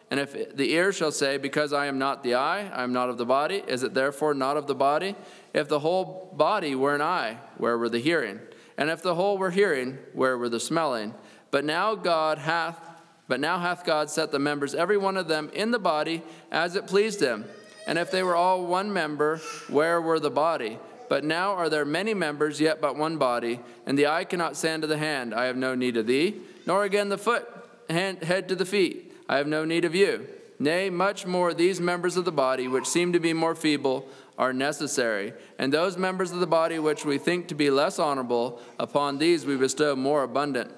And 0.09 0.19
if 0.19 0.55
the 0.55 0.71
ear 0.71 0.91
shall 0.93 1.11
say, 1.11 1.37
Because 1.37 1.73
I 1.73 1.87
am 1.87 1.97
not 1.97 2.23
the 2.23 2.35
eye, 2.35 2.69
I 2.69 2.83
am 2.83 2.93
not 2.93 3.09
of 3.09 3.17
the 3.17 3.25
body, 3.25 3.63
is 3.67 3.83
it 3.83 3.93
therefore 3.93 4.33
not 4.33 4.57
of 4.57 4.67
the 4.67 4.75
body? 4.75 5.15
If 5.53 5.67
the 5.67 5.79
whole 5.79 6.33
body 6.35 6.75
were 6.75 6.95
an 6.95 7.01
eye, 7.01 7.37
where 7.57 7.77
were 7.77 7.89
the 7.89 7.99
hearing? 7.99 8.39
And 8.77 8.89
if 8.89 9.01
the 9.01 9.15
whole 9.15 9.37
were 9.37 9.51
hearing, 9.51 9.97
where 10.13 10.37
were 10.37 10.49
the 10.49 10.59
smelling? 10.59 11.13
But 11.51 11.65
now 11.65 11.95
God 11.95 12.37
hath 12.37 12.79
but 13.27 13.39
now 13.39 13.59
hath 13.59 13.83
God 13.83 14.09
set 14.09 14.31
the 14.31 14.39
members, 14.39 14.73
every 14.73 14.97
one 14.97 15.17
of 15.17 15.27
them, 15.27 15.49
in 15.53 15.71
the 15.71 15.79
body 15.79 16.23
as 16.51 16.75
it 16.75 16.87
pleased 16.87 17.21
him. 17.21 17.45
And 17.85 17.97
if 17.97 18.09
they 18.09 18.23
were 18.23 18.35
all 18.35 18.65
one 18.65 18.91
member, 18.91 19.37
where 19.69 20.01
were 20.01 20.19
the 20.19 20.31
body? 20.31 20.79
But 21.09 21.23
now 21.23 21.53
are 21.53 21.69
there 21.69 21.85
many 21.85 22.13
members, 22.13 22.59
yet 22.59 22.81
but 22.81 22.97
one 22.97 23.17
body. 23.17 23.59
And 23.85 23.97
the 23.97 24.07
eye 24.07 24.23
cannot 24.23 24.57
say 24.57 24.73
unto 24.73 24.87
the 24.87 24.97
hand, 24.97 25.33
I 25.33 25.45
have 25.45 25.57
no 25.57 25.75
need 25.75 25.97
of 25.97 26.07
thee, 26.07 26.41
nor 26.65 26.83
again 26.83 27.09
the 27.09 27.17
foot, 27.17 27.47
hand, 27.89 28.23
head 28.23 28.49
to 28.49 28.55
the 28.55 28.65
feet, 28.65 29.06
I 29.29 29.38
have 29.38 29.48
no 29.48 29.65
need 29.65 29.86
of 29.86 29.96
you. 29.96 30.27
Nay, 30.60 30.89
much 30.89 31.25
more 31.25 31.53
these 31.53 31.79
members 31.79 32.17
of 32.17 32.25
the 32.25 32.31
body, 32.31 32.67
which 32.67 32.88
seem 32.88 33.13
to 33.13 33.19
be 33.19 33.34
more 33.34 33.53
feeble, 33.53 34.07
are 34.38 34.53
necessary. 34.53 35.34
And 35.60 35.72
those 35.72 35.98
members 35.98 36.31
of 36.31 36.39
the 36.39 36.48
body 36.48 36.79
which 36.79 37.05
we 37.05 37.17
think 37.17 37.48
to 37.50 37.55
be 37.55 37.69
less 37.69 38.00
honorable, 38.00 38.60
upon 38.79 39.17
these 39.17 39.46
we 39.46 39.55
bestow 39.55 39.96
more 39.96 40.24
abundant 40.24 40.72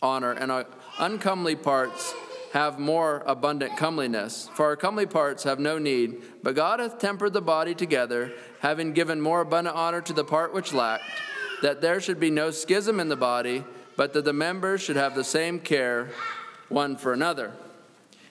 honor. 0.00 0.32
And 0.32 0.50
our 0.50 0.66
uncomely 0.98 1.56
parts 1.56 2.14
have 2.52 2.78
more 2.78 3.22
abundant 3.26 3.76
comeliness. 3.76 4.50
For 4.54 4.66
our 4.66 4.76
comely 4.76 5.06
parts 5.06 5.44
have 5.44 5.58
no 5.58 5.78
need, 5.78 6.22
but 6.42 6.54
God 6.54 6.80
hath 6.80 6.98
tempered 6.98 7.32
the 7.32 7.40
body 7.40 7.74
together, 7.74 8.32
having 8.60 8.92
given 8.92 9.20
more 9.20 9.40
abundant 9.40 9.76
honor 9.76 10.02
to 10.02 10.12
the 10.12 10.24
part 10.24 10.52
which 10.52 10.74
lacked, 10.74 11.04
that 11.62 11.80
there 11.80 12.00
should 12.00 12.20
be 12.20 12.30
no 12.30 12.50
schism 12.50 13.00
in 13.00 13.08
the 13.08 13.16
body, 13.16 13.64
but 13.96 14.12
that 14.12 14.24
the 14.24 14.32
members 14.32 14.82
should 14.82 14.96
have 14.96 15.14
the 15.14 15.24
same 15.24 15.58
care 15.58 16.10
one 16.72 16.96
for 16.96 17.12
another. 17.12 17.52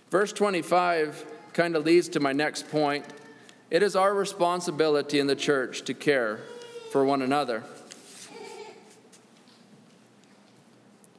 Verse 0.10 0.34
25 0.34 1.26
kind 1.54 1.76
of 1.76 1.86
leads 1.86 2.10
to 2.10 2.20
my 2.20 2.34
next 2.34 2.70
point. 2.70 3.06
It 3.70 3.84
is 3.84 3.96
our 3.96 4.14
responsibility 4.14 5.20
in 5.20 5.28
the 5.28 5.36
church 5.36 5.84
to 5.84 5.94
care 5.94 6.42
for 6.92 7.06
one 7.06 7.22
another. 7.22 7.64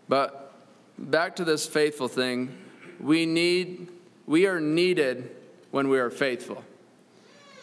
But 0.08 0.52
back 0.98 1.36
to 1.36 1.44
this 1.44 1.66
faithful 1.66 2.08
thing, 2.08 2.58
we 3.00 3.24
need 3.24 3.88
we 4.26 4.46
are 4.46 4.60
needed 4.60 5.34
when 5.70 5.88
we 5.88 5.98
are 5.98 6.10
faithful. 6.10 6.62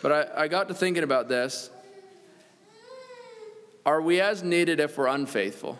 But 0.01 0.11
I, 0.11 0.43
I 0.43 0.47
got 0.47 0.67
to 0.69 0.73
thinking 0.73 1.03
about 1.03 1.29
this. 1.29 1.69
Are 3.85 4.01
we 4.01 4.19
as 4.19 4.43
needed 4.43 4.79
if 4.79 4.97
we're 4.97 5.07
unfaithful? 5.07 5.79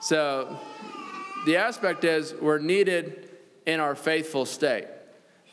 So 0.00 0.58
the 1.48 1.56
aspect 1.56 2.04
is 2.04 2.34
we're 2.34 2.58
needed 2.58 3.30
in 3.64 3.80
our 3.80 3.94
faithful 3.94 4.44
state. 4.44 4.84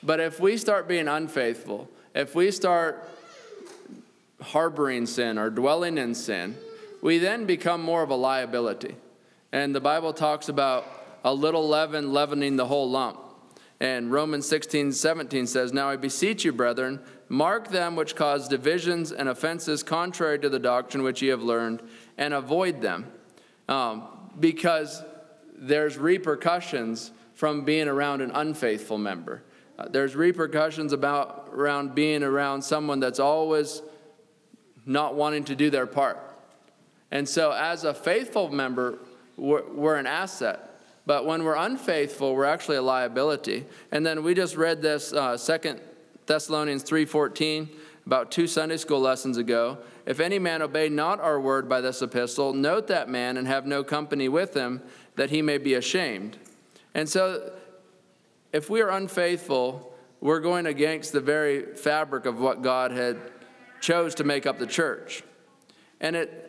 But 0.03 0.19
if 0.19 0.41
we 0.41 0.57
start 0.57 0.89
being 0.89 1.07
unfaithful, 1.07 1.89
if 2.13 2.35
we 2.35 2.51
start 2.51 3.07
harboring 4.41 5.05
sin 5.05 5.37
or 5.37 5.49
dwelling 5.49 5.97
in 5.97 6.13
sin, 6.13 6.57
we 7.01 7.17
then 7.17 7.45
become 7.45 7.81
more 7.81 8.03
of 8.03 8.09
a 8.09 8.15
liability. 8.15 8.97
And 9.53 9.73
the 9.73 9.79
Bible 9.79 10.11
talks 10.11 10.49
about 10.49 10.85
a 11.23 11.33
little 11.33 11.65
leaven 11.65 12.11
leavening 12.11 12.57
the 12.57 12.65
whole 12.65 12.89
lump. 12.89 13.17
And 13.79 14.11
Romans 14.11 14.45
16, 14.49 14.91
17 14.91 15.47
says, 15.47 15.71
Now 15.71 15.89
I 15.89 15.95
beseech 15.95 16.43
you, 16.43 16.51
brethren, 16.51 16.99
mark 17.29 17.69
them 17.69 17.95
which 17.95 18.17
cause 18.17 18.49
divisions 18.49 19.13
and 19.13 19.29
offenses 19.29 19.81
contrary 19.81 20.39
to 20.39 20.49
the 20.49 20.59
doctrine 20.59 21.03
which 21.03 21.21
ye 21.21 21.29
have 21.29 21.41
learned, 21.41 21.81
and 22.17 22.33
avoid 22.33 22.81
them. 22.81 23.09
Um, 23.69 24.09
because 24.37 25.01
there's 25.57 25.97
repercussions 25.97 27.11
from 27.33 27.65
being 27.65 27.87
around 27.87 28.21
an 28.21 28.31
unfaithful 28.33 28.97
member. 28.97 29.43
Uh, 29.77 29.87
there's 29.89 30.15
repercussions 30.15 30.93
about 30.93 31.49
around 31.51 31.95
being 31.95 32.23
around 32.23 32.61
someone 32.61 32.99
that's 32.99 33.19
always 33.19 33.81
not 34.85 35.15
wanting 35.15 35.43
to 35.43 35.55
do 35.55 35.69
their 35.69 35.87
part. 35.87 36.17
And 37.11 37.27
so, 37.27 37.51
as 37.51 37.83
a 37.83 37.93
faithful 37.93 38.49
member, 38.49 38.99
we're, 39.37 39.69
we're 39.71 39.95
an 39.95 40.07
asset. 40.07 40.71
But 41.05 41.25
when 41.25 41.43
we're 41.43 41.55
unfaithful, 41.55 42.35
we're 42.35 42.45
actually 42.45 42.77
a 42.77 42.81
liability. 42.81 43.65
And 43.91 44.05
then 44.05 44.23
we 44.23 44.33
just 44.33 44.55
read 44.55 44.81
this 44.81 45.13
uh, 45.13 45.37
Second 45.37 45.81
Thessalonians 46.25 46.83
3:14 46.83 47.69
about 48.05 48.31
two 48.31 48.47
Sunday 48.47 48.77
school 48.77 48.99
lessons 48.99 49.37
ago. 49.37 49.79
If 50.05 50.19
any 50.19 50.37
man 50.37 50.61
obey 50.61 50.89
not 50.89 51.19
our 51.19 51.39
word 51.39 51.67
by 51.67 51.81
this 51.81 52.01
epistle, 52.01 52.53
note 52.53 52.87
that 52.87 53.09
man 53.09 53.37
and 53.37 53.47
have 53.47 53.65
no 53.65 53.83
company 53.83 54.29
with 54.29 54.53
him, 54.53 54.81
that 55.15 55.29
he 55.29 55.41
may 55.41 55.57
be 55.57 55.73
ashamed. 55.73 56.37
And 56.93 57.07
so, 57.07 57.53
if 58.53 58.69
we 58.69 58.81
are 58.81 58.89
unfaithful, 58.89 59.93
we're 60.21 60.39
going 60.39 60.65
against 60.65 61.11
the 61.11 61.21
very 61.21 61.75
fabric 61.75 62.25
of 62.25 62.39
what 62.39 62.61
God 62.61 62.91
had 62.91 63.17
chose 63.81 64.15
to 64.15 64.23
make 64.23 64.45
up 64.45 64.59
the 64.59 64.67
church. 64.67 65.23
And 65.99 66.15
it 66.15 66.45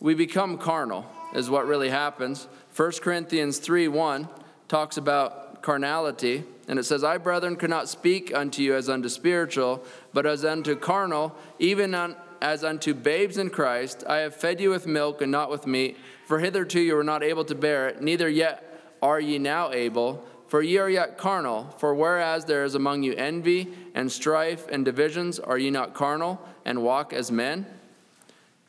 we 0.00 0.14
become 0.14 0.58
carnal 0.58 1.06
is 1.34 1.50
what 1.50 1.66
really 1.66 1.90
happens. 1.90 2.46
1 2.74 2.92
Corinthians 3.02 3.58
3 3.58 3.88
1 3.88 4.28
talks 4.68 4.96
about 4.96 5.62
carnality, 5.62 6.44
and 6.68 6.78
it 6.78 6.84
says, 6.84 7.02
I, 7.02 7.18
brethren, 7.18 7.56
could 7.56 7.70
not 7.70 7.88
speak 7.88 8.32
unto 8.34 8.62
you 8.62 8.74
as 8.74 8.88
unto 8.88 9.08
spiritual, 9.08 9.82
but 10.12 10.26
as 10.26 10.44
unto 10.44 10.76
carnal, 10.76 11.34
even 11.58 11.94
un- 11.94 12.16
as 12.40 12.64
unto 12.64 12.94
babes 12.94 13.38
in 13.38 13.50
Christ. 13.50 14.04
I 14.06 14.18
have 14.18 14.34
fed 14.34 14.60
you 14.60 14.70
with 14.70 14.86
milk 14.86 15.22
and 15.22 15.32
not 15.32 15.50
with 15.50 15.66
meat, 15.66 15.96
for 16.26 16.38
hitherto 16.38 16.80
you 16.80 16.94
were 16.94 17.04
not 17.04 17.22
able 17.22 17.44
to 17.44 17.54
bear 17.54 17.88
it, 17.88 18.02
neither 18.02 18.28
yet 18.28 18.64
are 19.02 19.20
ye 19.20 19.38
now 19.38 19.72
able. 19.72 20.24
For 20.48 20.62
ye 20.62 20.78
are 20.78 20.88
yet 20.88 21.18
carnal. 21.18 21.74
For 21.78 21.94
whereas 21.94 22.46
there 22.46 22.64
is 22.64 22.74
among 22.74 23.02
you 23.02 23.12
envy 23.14 23.68
and 23.94 24.10
strife 24.10 24.66
and 24.68 24.84
divisions, 24.84 25.38
are 25.38 25.58
ye 25.58 25.70
not 25.70 25.92
carnal 25.92 26.40
and 26.64 26.82
walk 26.82 27.12
as 27.12 27.30
men? 27.30 27.66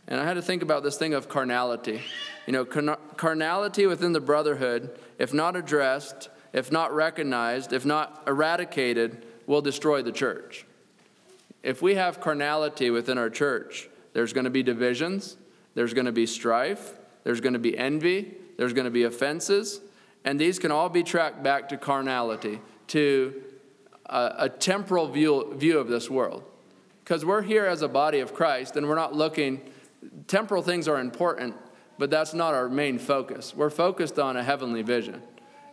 And 0.07 0.19
I 0.19 0.25
had 0.25 0.33
to 0.33 0.41
think 0.41 0.61
about 0.61 0.83
this 0.83 0.97
thing 0.97 1.13
of 1.13 1.29
carnality. 1.29 2.01
You 2.47 2.53
know, 2.53 2.65
carnality 2.65 3.85
within 3.85 4.11
the 4.11 4.19
brotherhood, 4.19 4.97
if 5.19 5.33
not 5.33 5.55
addressed, 5.55 6.29
if 6.51 6.71
not 6.71 6.93
recognized, 6.93 7.71
if 7.73 7.85
not 7.85 8.23
eradicated, 8.27 9.25
will 9.45 9.61
destroy 9.61 10.01
the 10.01 10.11
church. 10.11 10.65
If 11.63 11.81
we 11.81 11.95
have 11.95 12.21
carnality 12.21 12.89
within 12.89 13.17
our 13.17 13.29
church, 13.29 13.89
there's 14.13 14.33
going 14.33 14.45
to 14.45 14.49
be 14.49 14.63
divisions, 14.63 15.37
there's 15.75 15.93
going 15.93 16.05
to 16.05 16.11
be 16.11 16.25
strife, 16.25 16.97
there's 17.23 17.41
going 17.41 17.53
to 17.53 17.59
be 17.59 17.77
envy, 17.77 18.35
there's 18.57 18.73
going 18.73 18.85
to 18.85 18.91
be 18.91 19.03
offenses, 19.03 19.81
and 20.23 20.39
these 20.39 20.59
can 20.59 20.71
all 20.71 20.89
be 20.89 21.03
tracked 21.03 21.43
back 21.43 21.69
to 21.69 21.77
carnality, 21.77 22.59
to 22.87 23.41
a, 24.05 24.33
a 24.39 24.49
temporal 24.49 25.07
view, 25.07 25.53
view 25.55 25.77
of 25.79 25.87
this 25.87 26.09
world. 26.09 26.43
Because 27.03 27.25
we're 27.25 27.41
here 27.41 27.65
as 27.65 27.81
a 27.81 27.87
body 27.87 28.19
of 28.19 28.33
Christ, 28.33 28.75
and 28.75 28.87
we're 28.87 28.95
not 28.95 29.15
looking, 29.15 29.61
temporal 30.27 30.61
things 30.61 30.87
are 30.87 30.99
important, 30.99 31.55
but 31.97 32.09
that's 32.09 32.33
not 32.33 32.53
our 32.53 32.69
main 32.69 32.97
focus. 32.97 33.53
We're 33.55 33.69
focused 33.69 34.19
on 34.19 34.37
a 34.37 34.43
heavenly 34.43 34.81
vision. 34.81 35.21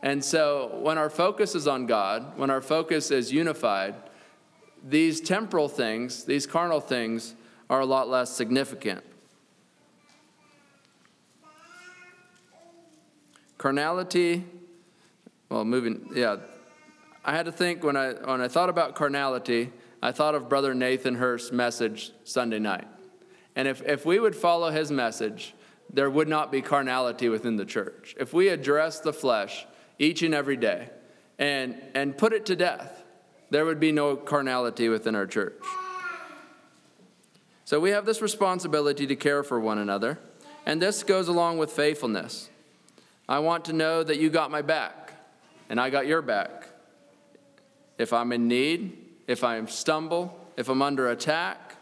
And 0.02 0.24
so 0.24 0.78
when 0.82 0.98
our 0.98 1.10
focus 1.10 1.54
is 1.54 1.66
on 1.66 1.86
God, 1.86 2.36
when 2.38 2.50
our 2.50 2.60
focus 2.60 3.10
is 3.10 3.32
unified, 3.32 3.94
these 4.88 5.20
temporal 5.20 5.68
things, 5.68 6.24
these 6.24 6.46
carnal 6.46 6.80
things, 6.80 7.34
are 7.68 7.80
a 7.80 7.86
lot 7.86 8.08
less 8.08 8.30
significant. 8.30 9.02
Carnality, 13.58 14.44
well, 15.48 15.64
moving, 15.64 16.08
yeah. 16.14 16.36
I 17.24 17.32
had 17.32 17.46
to 17.46 17.52
think 17.52 17.82
when 17.82 17.96
I, 17.96 18.12
when 18.12 18.40
I 18.40 18.46
thought 18.46 18.68
about 18.68 18.94
carnality, 18.94 19.72
I 20.00 20.12
thought 20.12 20.36
of 20.36 20.48
Brother 20.48 20.74
Nathan 20.74 21.16
Hurst's 21.16 21.50
message 21.50 22.12
Sunday 22.22 22.60
night. 22.60 22.86
And 23.56 23.66
if, 23.66 23.82
if 23.82 24.06
we 24.06 24.20
would 24.20 24.36
follow 24.36 24.70
his 24.70 24.92
message, 24.92 25.54
there 25.92 26.10
would 26.10 26.28
not 26.28 26.52
be 26.52 26.62
carnality 26.62 27.28
within 27.28 27.56
the 27.56 27.64
church. 27.64 28.14
If 28.20 28.32
we 28.32 28.48
address 28.48 29.00
the 29.00 29.12
flesh 29.12 29.66
each 29.98 30.22
and 30.22 30.34
every 30.34 30.56
day 30.56 30.90
and, 31.38 31.80
and 31.94 32.16
put 32.16 32.32
it 32.32 32.46
to 32.46 32.56
death, 32.56 32.95
there 33.50 33.64
would 33.64 33.80
be 33.80 33.92
no 33.92 34.16
carnality 34.16 34.88
within 34.88 35.14
our 35.14 35.26
church. 35.26 35.60
So 37.64 37.80
we 37.80 37.90
have 37.90 38.06
this 38.06 38.22
responsibility 38.22 39.06
to 39.06 39.16
care 39.16 39.42
for 39.42 39.58
one 39.58 39.78
another, 39.78 40.18
and 40.64 40.80
this 40.80 41.02
goes 41.02 41.28
along 41.28 41.58
with 41.58 41.72
faithfulness. 41.72 42.48
I 43.28 43.40
want 43.40 43.64
to 43.64 43.72
know 43.72 44.04
that 44.04 44.18
you 44.18 44.30
got 44.30 44.50
my 44.50 44.62
back 44.62 45.12
and 45.68 45.80
I 45.80 45.90
got 45.90 46.06
your 46.06 46.22
back. 46.22 46.68
If 47.98 48.12
I'm 48.12 48.32
in 48.32 48.46
need, 48.46 48.96
if 49.26 49.42
I 49.42 49.64
stumble, 49.64 50.38
if 50.56 50.68
I'm 50.68 50.82
under 50.82 51.10
attack, 51.10 51.74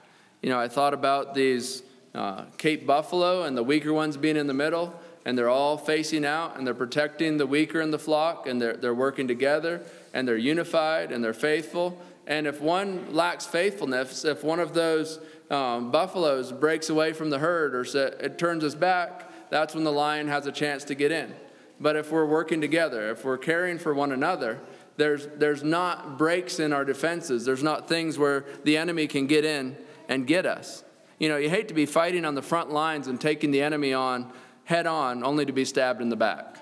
you 0.43 0.49
know, 0.49 0.59
I 0.59 0.69
thought 0.69 0.95
about 0.95 1.35
these 1.35 1.83
uh, 2.15 2.45
Cape 2.57 2.87
Buffalo 2.87 3.43
and 3.43 3.57
the 3.57 3.63
weaker 3.63 3.93
ones 3.93 4.17
being 4.17 4.37
in 4.37 4.47
the 4.47 4.55
middle, 4.55 4.99
and 5.27 5.37
they're 5.37 5.51
all 5.51 5.77
facing 5.77 6.25
out 6.25 6.57
and 6.57 6.67
they're 6.67 6.75
protecting 6.75 7.37
the 7.37 7.47
weaker 7.47 7.81
in 7.81 7.91
the 7.91 7.99
flock, 7.99 8.47
and 8.47 8.61
they're, 8.61 8.77
they're 8.77 8.95
working 8.95 9.29
together 9.29 9.83
and 10.15 10.27
they're 10.27 10.39
unified 10.39 11.13
and 11.13 11.23
they're 11.23 11.35
faithful. 11.35 12.01
And 12.27 12.47
if 12.47 12.63
one 12.63 13.13
lacks 13.13 13.45
faithfulness, 13.45 14.25
if 14.25 14.43
one 14.43 14.61
of 14.61 14.73
those 14.73 15.19
um, 15.51 15.91
buffaloes 15.91 16.53
breaks 16.53 16.89
away 16.89 17.13
from 17.13 17.29
the 17.29 17.39
herd 17.39 17.75
or 17.75 17.85
it 17.99 18.39
turns 18.39 18.65
us 18.65 18.75
back, 18.75 19.31
that's 19.51 19.75
when 19.75 19.85
the 19.85 19.93
lion 19.93 20.29
has 20.29 20.47
a 20.47 20.53
chance 20.53 20.85
to 20.85 20.95
get 20.95 21.13
in. 21.13 21.35
But 21.79 21.97
if 21.97 22.11
we're 22.11 22.25
working 22.25 22.63
together, 22.63 23.11
if 23.11 23.25
we're 23.25 23.37
caring 23.37 23.79
for 23.79 23.93
one 23.93 24.13
another, 24.13 24.61
there's, 24.97 25.27
there's 25.37 25.63
not 25.63 26.17
breaks 26.17 26.61
in 26.61 26.73
our 26.73 26.85
defenses. 26.85 27.45
There's 27.45 27.65
not 27.65 27.89
things 27.89 28.17
where 28.17 28.47
the 28.63 28.77
enemy 28.77 29.09
can 29.09 29.27
get 29.27 29.45
in 29.45 29.77
and 30.09 30.27
get 30.27 30.47
us. 30.47 30.85
You 31.19 31.29
know, 31.29 31.37
you 31.37 31.51
hate 31.51 31.69
to 31.69 31.75
be 31.75 31.87
fighting 31.87 32.25
on 32.25 32.35
the 32.35 32.43
front 32.43 32.71
lines 32.71 33.09
and 33.09 33.21
taking 33.21 33.51
the 33.51 33.61
enemy 33.61 33.93
on 33.93 34.33
head 34.65 34.87
on 34.87 35.25
only 35.25 35.45
to 35.45 35.53
be 35.53 35.65
stabbed 35.65 36.01
in 36.01 36.09
the 36.09 36.17
back, 36.17 36.57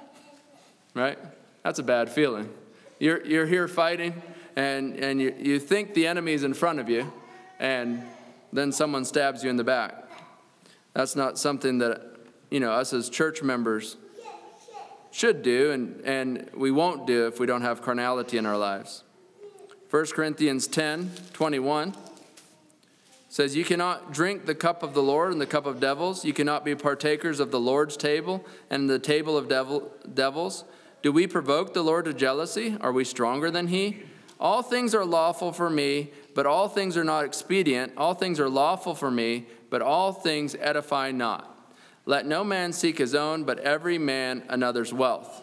right? 0.94 1.18
That's 1.62 1.78
a 1.78 1.82
bad 1.82 2.08
feeling. 2.08 2.48
You're, 3.02 3.26
you're 3.26 3.46
here 3.46 3.66
fighting, 3.66 4.22
and, 4.54 4.94
and 4.94 5.20
you, 5.20 5.34
you 5.36 5.58
think 5.58 5.92
the 5.92 6.06
enemy 6.06 6.34
is 6.34 6.44
in 6.44 6.54
front 6.54 6.78
of 6.78 6.88
you, 6.88 7.12
and 7.58 8.00
then 8.52 8.70
someone 8.70 9.04
stabs 9.04 9.42
you 9.42 9.50
in 9.50 9.56
the 9.56 9.64
back. 9.64 10.08
That's 10.94 11.16
not 11.16 11.36
something 11.36 11.78
that, 11.78 12.00
you 12.48 12.60
know, 12.60 12.70
us 12.70 12.92
as 12.92 13.10
church 13.10 13.42
members 13.42 13.96
should 15.10 15.42
do, 15.42 15.72
and, 15.72 16.00
and 16.02 16.48
we 16.54 16.70
won't 16.70 17.04
do 17.04 17.26
if 17.26 17.40
we 17.40 17.46
don't 17.46 17.62
have 17.62 17.82
carnality 17.82 18.38
in 18.38 18.46
our 18.46 18.56
lives. 18.56 19.02
1 19.90 20.06
Corinthians 20.14 20.68
10 20.68 21.10
21 21.32 21.96
says, 23.28 23.56
You 23.56 23.64
cannot 23.64 24.12
drink 24.12 24.46
the 24.46 24.54
cup 24.54 24.84
of 24.84 24.94
the 24.94 25.02
Lord 25.02 25.32
and 25.32 25.40
the 25.40 25.46
cup 25.46 25.66
of 25.66 25.80
devils. 25.80 26.24
You 26.24 26.32
cannot 26.32 26.64
be 26.64 26.76
partakers 26.76 27.40
of 27.40 27.50
the 27.50 27.58
Lord's 27.58 27.96
table 27.96 28.46
and 28.70 28.88
the 28.88 29.00
table 29.00 29.36
of 29.36 29.48
devil, 29.48 29.90
devils. 30.14 30.62
Do 31.02 31.10
we 31.10 31.26
provoke 31.26 31.74
the 31.74 31.82
Lord 31.82 32.04
to 32.04 32.14
jealousy? 32.14 32.76
Are 32.80 32.92
we 32.92 33.04
stronger 33.04 33.50
than 33.50 33.66
he? 33.66 34.02
All 34.38 34.62
things 34.62 34.94
are 34.94 35.04
lawful 35.04 35.52
for 35.52 35.68
me, 35.68 36.10
but 36.34 36.46
all 36.46 36.68
things 36.68 36.96
are 36.96 37.04
not 37.04 37.24
expedient. 37.24 37.92
All 37.96 38.14
things 38.14 38.38
are 38.38 38.48
lawful 38.48 38.94
for 38.94 39.10
me, 39.10 39.46
but 39.68 39.82
all 39.82 40.12
things 40.12 40.56
edify 40.60 41.10
not. 41.10 41.48
Let 42.06 42.26
no 42.26 42.42
man 42.42 42.72
seek 42.72 42.98
his 42.98 43.14
own, 43.14 43.44
but 43.44 43.58
every 43.60 43.98
man 43.98 44.44
another's 44.48 44.92
wealth. 44.92 45.42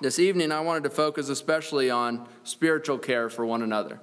This 0.00 0.18
evening, 0.18 0.52
I 0.52 0.60
wanted 0.60 0.84
to 0.84 0.90
focus 0.90 1.28
especially 1.28 1.90
on 1.90 2.26
spiritual 2.44 2.98
care 2.98 3.28
for 3.28 3.44
one 3.44 3.62
another. 3.62 4.00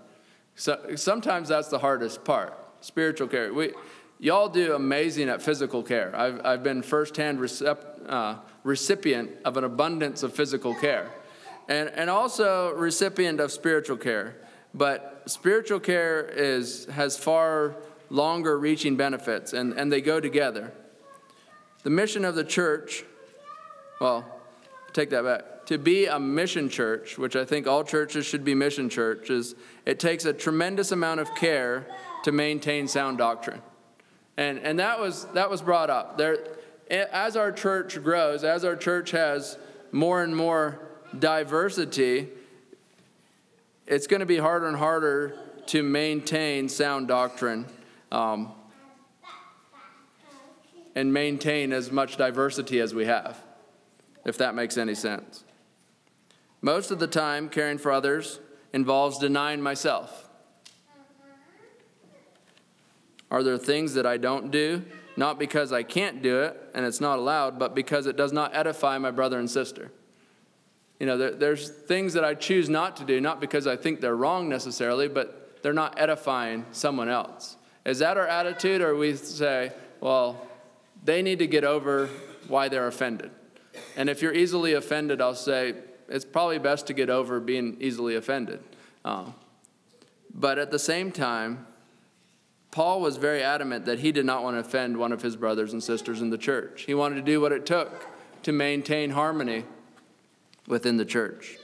So, 0.55 0.95
sometimes 0.95 1.49
that's 1.49 1.69
the 1.69 1.79
hardest 1.79 2.23
part 2.23 2.57
spiritual 2.81 3.27
care. 3.27 3.51
We, 3.51 3.73
y'all 4.25 4.49
do 4.49 4.73
amazing 4.73 5.29
at 5.29 5.39
physical 5.39 5.83
care. 5.83 6.11
I've, 6.15 6.43
I've 6.43 6.63
been 6.63 6.81
firsthand 6.81 7.37
recep, 7.37 7.77
uh, 8.09 8.37
recipient 8.63 9.29
of 9.45 9.55
an 9.55 9.63
abundance 9.63 10.23
of 10.23 10.33
physical 10.33 10.73
care 10.73 11.11
and, 11.67 11.89
and 11.89 12.09
also 12.09 12.73
recipient 12.73 13.39
of 13.39 13.51
spiritual 13.51 13.97
care. 13.97 14.35
But 14.73 15.21
spiritual 15.27 15.79
care 15.79 16.25
is, 16.25 16.85
has 16.85 17.19
far 17.19 17.75
longer 18.09 18.57
reaching 18.57 18.95
benefits, 18.95 19.53
and, 19.53 19.73
and 19.73 19.91
they 19.91 20.01
go 20.01 20.19
together. 20.19 20.73
The 21.83 21.91
mission 21.91 22.25
of 22.25 22.33
the 22.33 22.43
church, 22.43 23.03
well, 24.01 24.25
take 24.91 25.11
that 25.11 25.23
back. 25.23 25.67
To 25.67 25.77
be 25.77 26.07
a 26.07 26.19
mission 26.19 26.67
church, 26.67 27.19
which 27.19 27.35
I 27.35 27.45
think 27.45 27.67
all 27.67 27.83
churches 27.83 28.25
should 28.25 28.43
be 28.43 28.55
mission 28.55 28.89
churches, 28.89 29.53
it 29.85 29.99
takes 29.99 30.25
a 30.25 30.33
tremendous 30.33 30.91
amount 30.91 31.19
of 31.19 31.33
care 31.35 31.85
to 32.23 32.31
maintain 32.31 32.87
sound 32.87 33.19
doctrine. 33.19 33.61
And, 34.37 34.59
and 34.59 34.79
that, 34.79 34.99
was, 34.99 35.25
that 35.33 35.49
was 35.49 35.61
brought 35.61 35.89
up. 35.89 36.17
There, 36.17 36.37
as 36.89 37.37
our 37.37 37.51
church 37.51 38.01
grows, 38.03 38.43
as 38.43 38.65
our 38.65 38.75
church 38.75 39.11
has 39.11 39.57
more 39.91 40.23
and 40.23 40.35
more 40.35 40.79
diversity, 41.17 42.27
it's 43.87 44.07
going 44.07 44.19
to 44.19 44.25
be 44.25 44.37
harder 44.37 44.67
and 44.67 44.77
harder 44.77 45.37
to 45.67 45.83
maintain 45.83 46.69
sound 46.69 47.07
doctrine. 47.07 47.65
Um, 48.11 48.51
and 50.95 51.13
maintain 51.13 51.73
as 51.73 51.91
much 51.91 52.15
diversity 52.15 52.79
as 52.79 52.93
we 52.93 53.05
have, 53.05 53.37
if 54.25 54.37
that 54.37 54.55
makes 54.55 54.77
any 54.77 54.95
sense. 54.95 55.43
Most 56.61 56.89
of 56.89 56.99
the 56.99 57.07
time, 57.07 57.49
caring 57.49 57.77
for 57.77 57.91
others 57.91 58.39
involves 58.73 59.19
denying 59.19 59.61
myself. 59.61 60.24
Are 63.35 63.43
there 63.43 63.57
things 63.57 63.95
that 63.95 64.05
I 64.05 64.15
don't 64.15 64.49
do, 64.49 64.81
not 65.17 65.37
because 65.37 65.73
I 65.73 65.83
can't 65.83 66.21
do 66.21 66.43
it 66.43 66.57
and 66.73 66.85
it's 66.85 67.01
not 67.01 67.19
allowed, 67.19 67.59
but 67.59 67.75
because 67.75 68.05
it 68.05 68.15
does 68.15 68.31
not 68.31 68.55
edify 68.55 68.97
my 68.97 69.11
brother 69.11 69.37
and 69.37 69.51
sister? 69.51 69.91
You 71.01 71.05
know, 71.05 71.17
there, 71.17 71.31
there's 71.31 71.67
things 71.67 72.13
that 72.13 72.23
I 72.23 72.33
choose 72.33 72.69
not 72.69 72.95
to 72.95 73.03
do, 73.03 73.19
not 73.19 73.41
because 73.41 73.67
I 73.67 73.75
think 73.75 73.99
they're 73.99 74.15
wrong 74.15 74.47
necessarily, 74.47 75.09
but 75.09 75.59
they're 75.61 75.73
not 75.73 75.99
edifying 75.99 76.65
someone 76.71 77.09
else. 77.09 77.57
Is 77.83 77.99
that 77.99 78.15
our 78.15 78.25
attitude, 78.25 78.79
or 78.79 78.95
we 78.95 79.17
say, 79.17 79.73
well, 79.99 80.47
they 81.03 81.21
need 81.21 81.39
to 81.39 81.47
get 81.47 81.65
over 81.65 82.07
why 82.47 82.69
they're 82.69 82.87
offended. 82.87 83.31
And 83.97 84.09
if 84.09 84.21
you're 84.21 84.33
easily 84.33 84.75
offended, 84.75 85.19
I'll 85.19 85.35
say 85.35 85.73
it's 86.07 86.23
probably 86.23 86.59
best 86.59 86.87
to 86.87 86.93
get 86.93 87.09
over 87.09 87.41
being 87.41 87.75
easily 87.81 88.15
offended. 88.15 88.63
Um, 89.03 89.35
but 90.33 90.57
at 90.57 90.71
the 90.71 90.79
same 90.79 91.11
time, 91.11 91.67
Paul 92.75 92.99
was 92.99 93.15
very 93.15 93.41
adamant 93.41 93.85
that 93.85 93.99
he 93.99 94.11
did 94.11 94.25
not 94.25 94.43
want 94.43 94.57
to 94.57 94.59
offend 94.59 94.97
one 94.97 95.13
of 95.13 95.21
his 95.21 95.37
brothers 95.37 95.71
and 95.71 95.81
sisters 95.81 96.21
in 96.21 96.29
the 96.29 96.37
church. 96.37 96.81
He 96.81 96.93
wanted 96.93 97.15
to 97.15 97.21
do 97.21 97.39
what 97.39 97.53
it 97.53 97.65
took 97.65 98.05
to 98.43 98.51
maintain 98.51 99.11
harmony 99.11 99.63
within 100.67 100.97
the 100.97 101.05
church. 101.05 101.55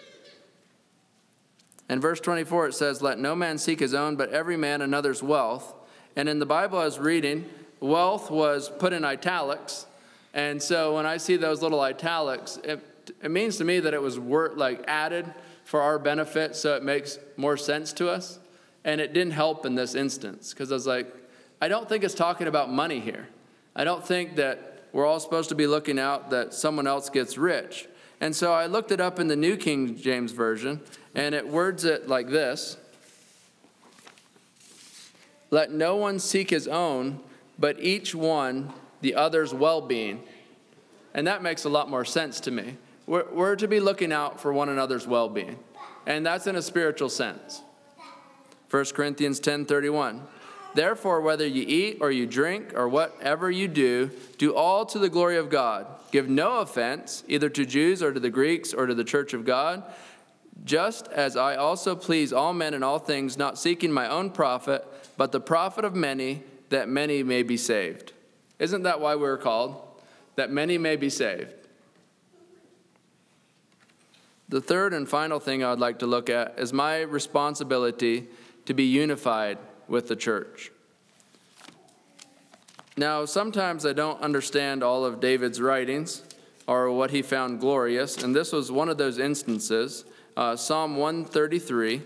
In 1.89 1.99
verse 1.99 2.21
24, 2.21 2.67
it 2.67 2.75
says, 2.75 3.01
Let 3.01 3.19
no 3.19 3.35
man 3.35 3.57
seek 3.57 3.81
his 3.81 3.93
own, 3.93 4.15
but 4.15 4.29
every 4.29 4.55
man 4.55 4.81
another's 4.81 5.21
wealth. 5.21 5.73
And 6.15 6.29
in 6.29 6.39
the 6.39 6.45
Bible 6.45 6.79
I 6.79 6.85
was 6.85 6.97
reading, 6.97 7.43
wealth 7.81 8.31
was 8.31 8.69
put 8.69 8.93
in 8.93 9.03
italics. 9.03 9.87
And 10.33 10.63
so 10.63 10.95
when 10.95 11.05
I 11.05 11.17
see 11.17 11.35
those 11.35 11.61
little 11.61 11.81
italics, 11.81 12.57
it, 12.63 12.79
it 13.21 13.31
means 13.31 13.57
to 13.57 13.65
me 13.65 13.81
that 13.81 13.93
it 13.93 14.01
was 14.01 14.17
like 14.17 14.85
added 14.87 15.33
for 15.65 15.81
our 15.81 15.99
benefit 15.99 16.55
so 16.55 16.77
it 16.77 16.83
makes 16.83 17.19
more 17.35 17.57
sense 17.57 17.91
to 17.91 18.09
us. 18.09 18.39
And 18.83 18.99
it 18.99 19.13
didn't 19.13 19.33
help 19.33 19.65
in 19.65 19.75
this 19.75 19.95
instance 19.95 20.53
because 20.53 20.71
I 20.71 20.75
was 20.75 20.87
like, 20.87 21.13
I 21.61 21.67
don't 21.67 21.87
think 21.87 22.03
it's 22.03 22.15
talking 22.15 22.47
about 22.47 22.71
money 22.71 22.99
here. 22.99 23.27
I 23.75 23.83
don't 23.83 24.05
think 24.05 24.35
that 24.37 24.85
we're 24.91 25.05
all 25.05 25.19
supposed 25.19 25.49
to 25.49 25.55
be 25.55 25.67
looking 25.67 25.99
out 25.99 26.31
that 26.31 26.53
someone 26.53 26.87
else 26.87 27.09
gets 27.09 27.37
rich. 27.37 27.87
And 28.19 28.35
so 28.35 28.53
I 28.53 28.65
looked 28.65 28.91
it 28.91 28.99
up 28.99 29.19
in 29.19 29.27
the 29.27 29.35
New 29.35 29.57
King 29.57 29.95
James 29.97 30.31
Version, 30.31 30.81
and 31.15 31.33
it 31.33 31.47
words 31.47 31.85
it 31.85 32.07
like 32.07 32.29
this 32.29 32.77
Let 35.49 35.71
no 35.71 35.95
one 35.95 36.19
seek 36.19 36.49
his 36.49 36.67
own, 36.67 37.19
but 37.57 37.79
each 37.79 38.13
one 38.13 38.73
the 39.01 39.15
other's 39.15 39.53
well 39.53 39.81
being. 39.81 40.23
And 41.13 41.27
that 41.27 41.43
makes 41.43 41.65
a 41.65 41.69
lot 41.69 41.89
more 41.89 42.05
sense 42.05 42.39
to 42.41 42.51
me. 42.51 42.77
We're, 43.05 43.29
we're 43.31 43.55
to 43.57 43.67
be 43.67 43.79
looking 43.79 44.13
out 44.13 44.39
for 44.39 44.53
one 44.53 44.69
another's 44.69 45.07
well 45.07 45.27
being, 45.27 45.57
and 46.05 46.25
that's 46.25 46.47
in 46.47 46.55
a 46.55 46.61
spiritual 46.61 47.09
sense. 47.09 47.61
1 48.71 48.95
Corinthians 48.95 49.41
10:31. 49.41 50.21
Therefore, 50.73 51.19
whether 51.19 51.45
you 51.45 51.65
eat 51.67 51.97
or 51.99 52.09
you 52.09 52.25
drink 52.25 52.71
or 52.73 52.87
whatever 52.87 53.51
you 53.51 53.67
do, 53.67 54.09
do 54.37 54.55
all 54.55 54.85
to 54.85 54.97
the 54.97 55.09
glory 55.09 55.35
of 55.35 55.49
God. 55.49 55.85
Give 56.11 56.29
no 56.29 56.59
offense, 56.59 57.25
either 57.27 57.49
to 57.49 57.65
Jews 57.65 58.01
or 58.01 58.13
to 58.13 58.19
the 58.19 58.29
Greeks 58.29 58.73
or 58.73 58.85
to 58.85 58.93
the 58.93 59.03
church 59.03 59.33
of 59.33 59.43
God, 59.43 59.83
just 60.63 61.09
as 61.09 61.35
I 61.35 61.57
also 61.57 61.95
please 61.95 62.31
all 62.31 62.53
men 62.53 62.73
in 62.73 62.83
all 62.83 62.99
things, 62.99 63.37
not 63.37 63.59
seeking 63.59 63.91
my 63.91 64.07
own 64.07 64.29
profit, 64.29 64.85
but 65.17 65.33
the 65.33 65.41
profit 65.41 65.83
of 65.83 65.93
many 65.93 66.43
that 66.69 66.87
many 66.87 67.23
may 67.23 67.43
be 67.43 67.57
saved. 67.57 68.13
Isn't 68.57 68.83
that 68.83 69.01
why 69.01 69.15
we're 69.15 69.37
called? 69.37 69.81
That 70.37 70.49
many 70.49 70.77
may 70.77 70.95
be 70.95 71.09
saved. 71.09 71.53
The 74.47 74.61
third 74.61 74.93
and 74.93 75.07
final 75.07 75.39
thing 75.39 75.63
I'd 75.63 75.79
like 75.79 75.99
to 75.99 76.05
look 76.05 76.29
at 76.29 76.59
is 76.59 76.71
my 76.71 77.01
responsibility 77.01 78.27
to 78.65 78.73
be 78.73 78.83
unified 78.83 79.57
with 79.87 80.07
the 80.07 80.15
church. 80.15 80.71
Now, 82.97 83.25
sometimes 83.25 83.85
I 83.85 83.93
don't 83.93 84.21
understand 84.21 84.83
all 84.83 85.05
of 85.05 85.19
David's 85.19 85.61
writings 85.61 86.23
or 86.67 86.91
what 86.91 87.11
he 87.11 87.21
found 87.21 87.59
glorious, 87.59 88.21
and 88.23 88.35
this 88.35 88.51
was 88.51 88.71
one 88.71 88.89
of 88.89 88.97
those 88.97 89.17
instances. 89.17 90.05
Uh, 90.37 90.55
Psalm 90.55 90.95
133. 90.97 92.01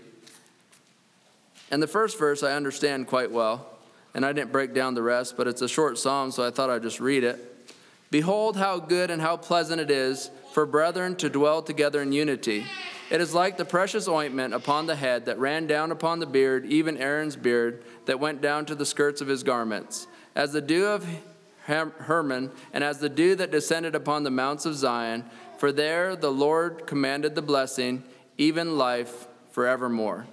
And 1.70 1.82
the 1.82 1.86
first 1.86 2.18
verse 2.18 2.42
I 2.42 2.52
understand 2.52 3.06
quite 3.06 3.30
well 3.30 3.76
and 4.16 4.24
I 4.24 4.32
didn't 4.32 4.50
break 4.50 4.72
down 4.72 4.94
the 4.94 5.02
rest, 5.02 5.36
but 5.36 5.46
it's 5.46 5.60
a 5.60 5.68
short 5.68 5.98
psalm, 5.98 6.30
so 6.30 6.42
I 6.42 6.50
thought 6.50 6.70
I'd 6.70 6.82
just 6.82 7.00
read 7.00 7.22
it. 7.22 7.68
Behold, 8.10 8.56
how 8.56 8.78
good 8.78 9.10
and 9.10 9.20
how 9.20 9.36
pleasant 9.36 9.78
it 9.78 9.90
is 9.90 10.30
for 10.54 10.64
brethren 10.64 11.16
to 11.16 11.28
dwell 11.28 11.60
together 11.60 12.00
in 12.00 12.12
unity. 12.12 12.64
It 13.08 13.20
is 13.20 13.32
like 13.32 13.56
the 13.56 13.64
precious 13.64 14.08
ointment 14.08 14.52
upon 14.52 14.86
the 14.86 14.96
head 14.96 15.26
that 15.26 15.38
ran 15.38 15.66
down 15.68 15.92
upon 15.92 16.18
the 16.18 16.26
beard, 16.26 16.66
even 16.66 16.96
Aaron's 16.96 17.36
beard, 17.36 17.84
that 18.06 18.18
went 18.18 18.40
down 18.40 18.66
to 18.66 18.74
the 18.74 18.86
skirts 18.86 19.20
of 19.20 19.28
his 19.28 19.44
garments. 19.44 20.08
As 20.34 20.52
the 20.52 20.60
dew 20.60 20.86
of 20.86 21.06
Hermon, 21.66 22.50
and 22.72 22.82
as 22.82 22.98
the 22.98 23.08
dew 23.08 23.34
that 23.36 23.50
descended 23.50 23.94
upon 23.94 24.24
the 24.24 24.30
mounts 24.30 24.66
of 24.66 24.74
Zion, 24.74 25.24
for 25.58 25.72
there 25.72 26.16
the 26.16 26.32
Lord 26.32 26.86
commanded 26.86 27.34
the 27.34 27.42
blessing, 27.42 28.02
even 28.38 28.76
life 28.76 29.28
forevermore. 29.52 30.26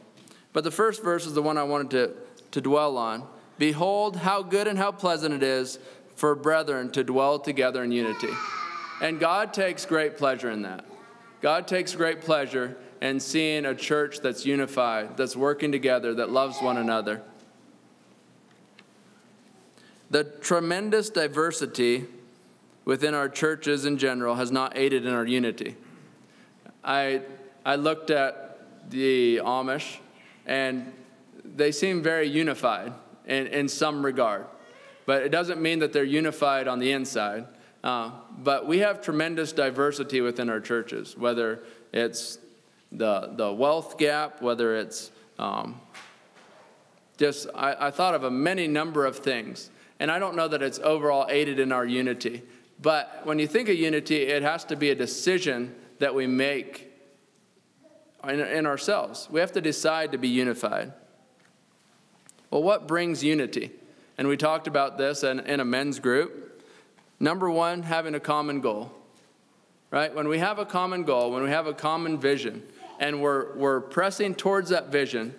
But 0.51 0.63
the 0.63 0.71
first 0.71 1.03
verse 1.03 1.25
is 1.25 1.33
the 1.33 1.41
one 1.41 1.57
I 1.57 1.63
wanted 1.63 1.91
to, 1.91 2.13
to 2.51 2.61
dwell 2.61 2.97
on. 2.97 3.27
Behold, 3.57 4.17
how 4.17 4.41
good 4.41 4.67
and 4.67 4.77
how 4.77 4.91
pleasant 4.91 5.33
it 5.33 5.43
is 5.43 5.79
for 6.15 6.35
brethren 6.35 6.91
to 6.91 7.03
dwell 7.03 7.39
together 7.39 7.83
in 7.83 7.91
unity. 7.91 8.29
And 9.01 9.19
God 9.19 9.53
takes 9.53 9.85
great 9.85 10.17
pleasure 10.17 10.49
in 10.49 10.63
that. 10.63 10.85
God 11.43 11.67
takes 11.67 11.93
great 11.93 12.21
pleasure 12.21 12.77
in 13.01 13.19
seeing 13.19 13.65
a 13.65 13.75
church 13.75 14.21
that's 14.21 14.45
unified, 14.45 15.17
that's 15.17 15.35
working 15.35 15.73
together, 15.73 16.13
that 16.13 16.29
loves 16.29 16.61
one 16.61 16.77
another. 16.77 17.21
The 20.09 20.23
tremendous 20.23 21.09
diversity 21.09 22.05
within 22.85 23.13
our 23.13 23.27
churches 23.27 23.83
in 23.83 23.97
general 23.97 24.35
has 24.35 24.53
not 24.53 24.77
aided 24.77 25.05
in 25.05 25.13
our 25.13 25.25
unity. 25.25 25.75
I, 26.81 27.23
I 27.65 27.75
looked 27.75 28.09
at 28.09 28.89
the 28.89 29.41
Amish, 29.43 29.97
and 30.45 30.93
they 31.43 31.73
seem 31.73 32.01
very 32.01 32.29
unified 32.29 32.93
in, 33.25 33.47
in 33.47 33.67
some 33.67 34.05
regard. 34.05 34.45
But 35.05 35.23
it 35.23 35.29
doesn't 35.29 35.61
mean 35.61 35.79
that 35.79 35.91
they're 35.91 36.05
unified 36.05 36.69
on 36.69 36.79
the 36.79 36.93
inside. 36.93 37.47
Uh, 37.83 38.11
but 38.37 38.65
we 38.65 38.79
have 38.79 39.01
tremendous 39.01 39.51
diversity 39.51 40.21
within 40.21 40.49
our 40.49 40.61
churches, 40.61 41.17
whether 41.17 41.63
it's 41.91 42.37
the, 42.91 43.33
the 43.35 43.51
wealth 43.51 43.97
gap, 43.97 44.41
whether 44.41 44.77
it's 44.77 45.11
um, 45.37 45.81
just, 47.17 47.47
I, 47.53 47.87
I 47.87 47.91
thought 47.91 48.15
of 48.15 48.23
a 48.23 48.31
many 48.31 48.67
number 48.67 49.05
of 49.05 49.17
things. 49.17 49.69
And 49.99 50.09
I 50.09 50.19
don't 50.19 50.35
know 50.35 50.47
that 50.47 50.61
it's 50.61 50.79
overall 50.79 51.25
aided 51.29 51.59
in 51.59 51.71
our 51.71 51.85
unity. 51.85 52.43
But 52.81 53.21
when 53.25 53.39
you 53.39 53.47
think 53.47 53.69
of 53.69 53.75
unity, 53.75 54.23
it 54.23 54.43
has 54.43 54.63
to 54.65 54.75
be 54.75 54.89
a 54.89 54.95
decision 54.95 55.75
that 55.99 56.15
we 56.15 56.27
make 56.27 56.91
in, 58.27 58.39
in 58.39 58.65
ourselves. 58.65 59.27
We 59.29 59.39
have 59.39 59.51
to 59.53 59.61
decide 59.61 60.11
to 60.13 60.17
be 60.17 60.27
unified. 60.27 60.93
Well, 62.49 62.63
what 62.63 62.87
brings 62.87 63.23
unity? 63.23 63.71
And 64.17 64.27
we 64.27 64.37
talked 64.37 64.67
about 64.67 64.97
this 64.97 65.23
in, 65.23 65.39
in 65.41 65.59
a 65.59 65.65
men's 65.65 65.99
group. 65.99 66.52
Number 67.23 67.49
one, 67.49 67.83
having 67.83 68.15
a 68.15 68.19
common 68.19 68.59
goal. 68.59 68.91
Right? 69.91 70.13
When 70.13 70.27
we 70.27 70.39
have 70.39 70.59
a 70.59 70.65
common 70.65 71.05
goal, 71.05 71.31
when 71.31 71.41
we 71.41 71.51
have 71.51 71.67
a 71.67 71.73
common 71.73 72.19
vision, 72.19 72.63
and 72.99 73.21
we're, 73.21 73.55
we're 73.55 73.79
pressing 73.79 74.35
towards 74.35 74.71
that 74.71 74.91
vision, 74.91 75.33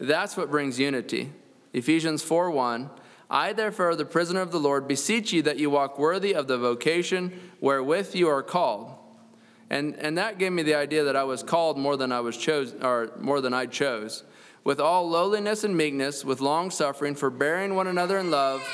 that's 0.00 0.36
what 0.36 0.50
brings 0.50 0.80
unity. 0.80 1.30
Ephesians 1.72 2.24
4 2.24 2.50
1. 2.50 2.90
I, 3.30 3.52
therefore, 3.52 3.94
the 3.94 4.04
prisoner 4.04 4.40
of 4.40 4.50
the 4.50 4.58
Lord, 4.58 4.88
beseech 4.88 5.32
you 5.32 5.42
that 5.42 5.58
you 5.58 5.70
walk 5.70 5.96
worthy 5.96 6.34
of 6.34 6.48
the 6.48 6.58
vocation 6.58 7.38
wherewith 7.60 8.16
you 8.16 8.28
are 8.28 8.42
called. 8.42 8.90
And, 9.70 9.94
and 9.94 10.18
that 10.18 10.38
gave 10.38 10.50
me 10.50 10.64
the 10.64 10.74
idea 10.74 11.04
that 11.04 11.14
I 11.14 11.22
was 11.22 11.44
called 11.44 11.78
more 11.78 11.96
than 11.96 12.10
I 12.10 12.18
was 12.18 12.36
chose, 12.36 12.74
or 12.82 13.12
more 13.20 13.40
than 13.40 13.54
I 13.54 13.66
chose 13.66 14.24
with 14.64 14.80
all 14.80 15.08
lowliness 15.08 15.62
and 15.62 15.76
meekness, 15.76 16.24
with 16.24 16.40
long 16.40 16.70
suffering, 16.72 17.14
forbearing 17.14 17.76
one 17.76 17.86
another 17.86 18.18
in 18.18 18.32
love, 18.32 18.68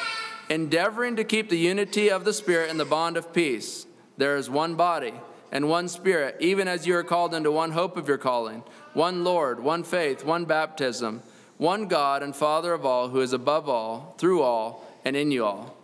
endeavoring 0.48 1.16
to 1.16 1.24
keep 1.24 1.48
the 1.48 1.59
unity 1.59 2.11
of 2.11 2.24
the 2.24 2.33
Spirit 2.33 2.70
in 2.70 2.76
the 2.76 2.85
bond 2.85 3.16
of 3.16 3.33
peace. 3.33 3.87
There 4.16 4.37
is 4.37 4.48
one 4.48 4.74
body 4.74 5.14
and 5.50 5.68
one 5.68 5.88
Spirit, 5.88 6.37
even 6.40 6.68
as 6.68 6.87
you 6.87 6.96
are 6.96 7.04
called 7.04 7.35
into 7.35 7.50
one 7.50 7.72
hope 7.72 7.96
of 7.96 8.09
your 8.09 8.18
calling, 8.18 8.62
one 8.92 9.24
Lord, 9.24 9.61
one 9.61 9.85
faith, 9.85 10.24
one 10.24 10.44
baptism, 10.44 11.22
one 11.59 11.87
God 11.87 12.22
and 12.22 12.35
Father 12.35 12.72
of 12.72 12.85
all, 12.85 13.09
who 13.09 13.20
is 13.20 13.33
above 13.33 13.68
all, 13.68 14.14
through 14.18 14.42
all, 14.42 14.85
and 15.04 15.16
in 15.16 15.30
you 15.30 15.44
all. 15.44 15.76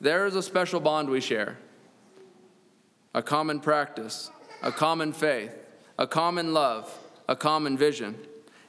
There 0.00 0.26
is 0.26 0.34
a 0.34 0.42
special 0.42 0.80
bond 0.80 1.10
we 1.10 1.20
share 1.20 1.58
a 3.12 3.22
common 3.22 3.58
practice, 3.58 4.30
a 4.62 4.70
common 4.70 5.12
faith, 5.12 5.52
a 5.98 6.06
common 6.06 6.54
love, 6.54 6.96
a 7.28 7.34
common 7.34 7.76
vision. 7.76 8.16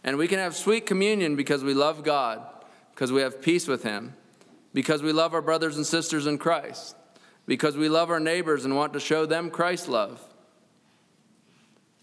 And 0.04 0.18
we 0.18 0.28
can 0.28 0.40
have 0.40 0.56
sweet 0.56 0.88
communion 0.88 1.36
because 1.36 1.64
we 1.64 1.76
love 1.76 2.04
God, 2.04 2.42
because 2.94 3.12
we 3.12 3.22
have 3.22 3.42
peace 3.42 3.68
with 3.68 3.84
Him, 3.84 4.16
because 4.74 5.04
we 5.04 5.12
love 5.12 5.34
our 5.34 5.42
brothers 5.42 5.78
and 5.78 5.86
sisters 5.86 6.28
in 6.28 6.38
Christ, 6.38 6.96
because 7.46 7.78
we 7.78 7.90
love 7.90 8.10
our 8.10 8.20
neighbors 8.20 8.66
and 8.66 8.76
want 8.76 8.94
to 8.94 9.00
show 9.00 9.26
them 9.26 9.50
Christ's 9.50 9.88
love. 9.88 10.22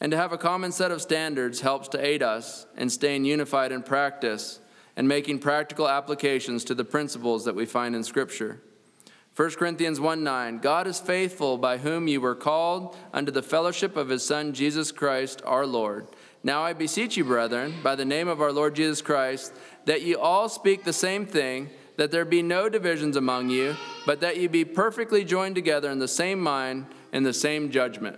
And 0.01 0.13
to 0.13 0.17
have 0.17 0.33
a 0.33 0.39
common 0.39 0.73
set 0.73 0.91
of 0.91 1.03
standards 1.03 1.61
helps 1.61 1.89
to 1.89 2.05
aid 2.05 2.23
us 2.23 2.67
in 2.77 2.89
staying 2.89 3.25
unified 3.25 3.73
in 3.73 3.83
practice 3.83 4.61
and 4.97 5.09
making 5.09 5.41
practical 5.41 5.89
applications 5.89 6.65
to 6.65 6.75
the 6.75 6.85
principles 6.85 7.45
that 7.45 7.55
we 7.55 7.67
find 7.67 7.97
in 7.97 8.05
Scripture. 8.05 8.61
1 9.35 9.51
Corinthians 9.53 10.01
1 10.01 10.25
9, 10.25 10.59
God 10.59 10.89
is 10.89 10.99
faithful 10.99 11.59
by 11.59 11.79
whom 11.79 12.09
you 12.09 12.21
were 12.21 12.35
called 12.35 12.97
unto 13.13 13.31
the 13.31 13.43
fellowship 13.43 13.97
of 13.97 14.09
his 14.09 14.27
Son, 14.27 14.53
Jesus 14.53 14.91
Christ 14.91 15.41
our 15.45 15.65
Lord. 15.65 16.09
Now 16.43 16.63
I 16.63 16.73
beseech 16.73 17.17
you, 17.17 17.25
brethren, 17.25 17.75
by 17.83 17.95
the 17.95 18.05
name 18.05 18.27
of 18.27 18.41
our 18.41 18.51
Lord 18.53 18.75
Jesus 18.75 19.01
Christ, 19.01 19.55
that 19.85 20.03
ye 20.03 20.17
all 20.17 20.49
speak 20.49 20.83
the 20.83 20.93
same 20.93 21.27
thing, 21.27 21.71
that 21.99 22.13
there 22.13 22.25
be 22.25 22.43
no 22.43 22.69
divisions 22.69 23.17
among 23.17 23.51
you, 23.51 23.75
but 24.07 24.21
that 24.21 24.37
you 24.37 24.49
be 24.49 24.65
perfectly 24.65 25.25
joined 25.25 25.57
together 25.57 25.91
in 25.91 25.99
the 25.99 26.07
same 26.07 26.41
mind 26.41 26.87
and 27.13 27.27
the 27.27 27.33
same 27.33 27.73
judgment. 27.73 28.17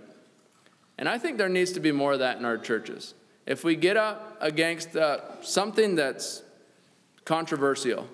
And 0.99 1.09
I 1.09 1.17
think 1.17 1.39
there 1.39 1.49
needs 1.49 1.71
to 1.71 1.79
be 1.79 1.91
more 1.91 2.13
of 2.13 2.19
that 2.19 2.37
in 2.37 2.45
our 2.45 2.59
churches. 2.59 3.15
If 3.47 3.63
we 3.63 3.75
get 3.75 3.97
up 3.97 4.37
against 4.39 4.95
uh, 4.95 5.41
something 5.41 5.95
that's 5.95 6.43
controversial, 7.25 8.07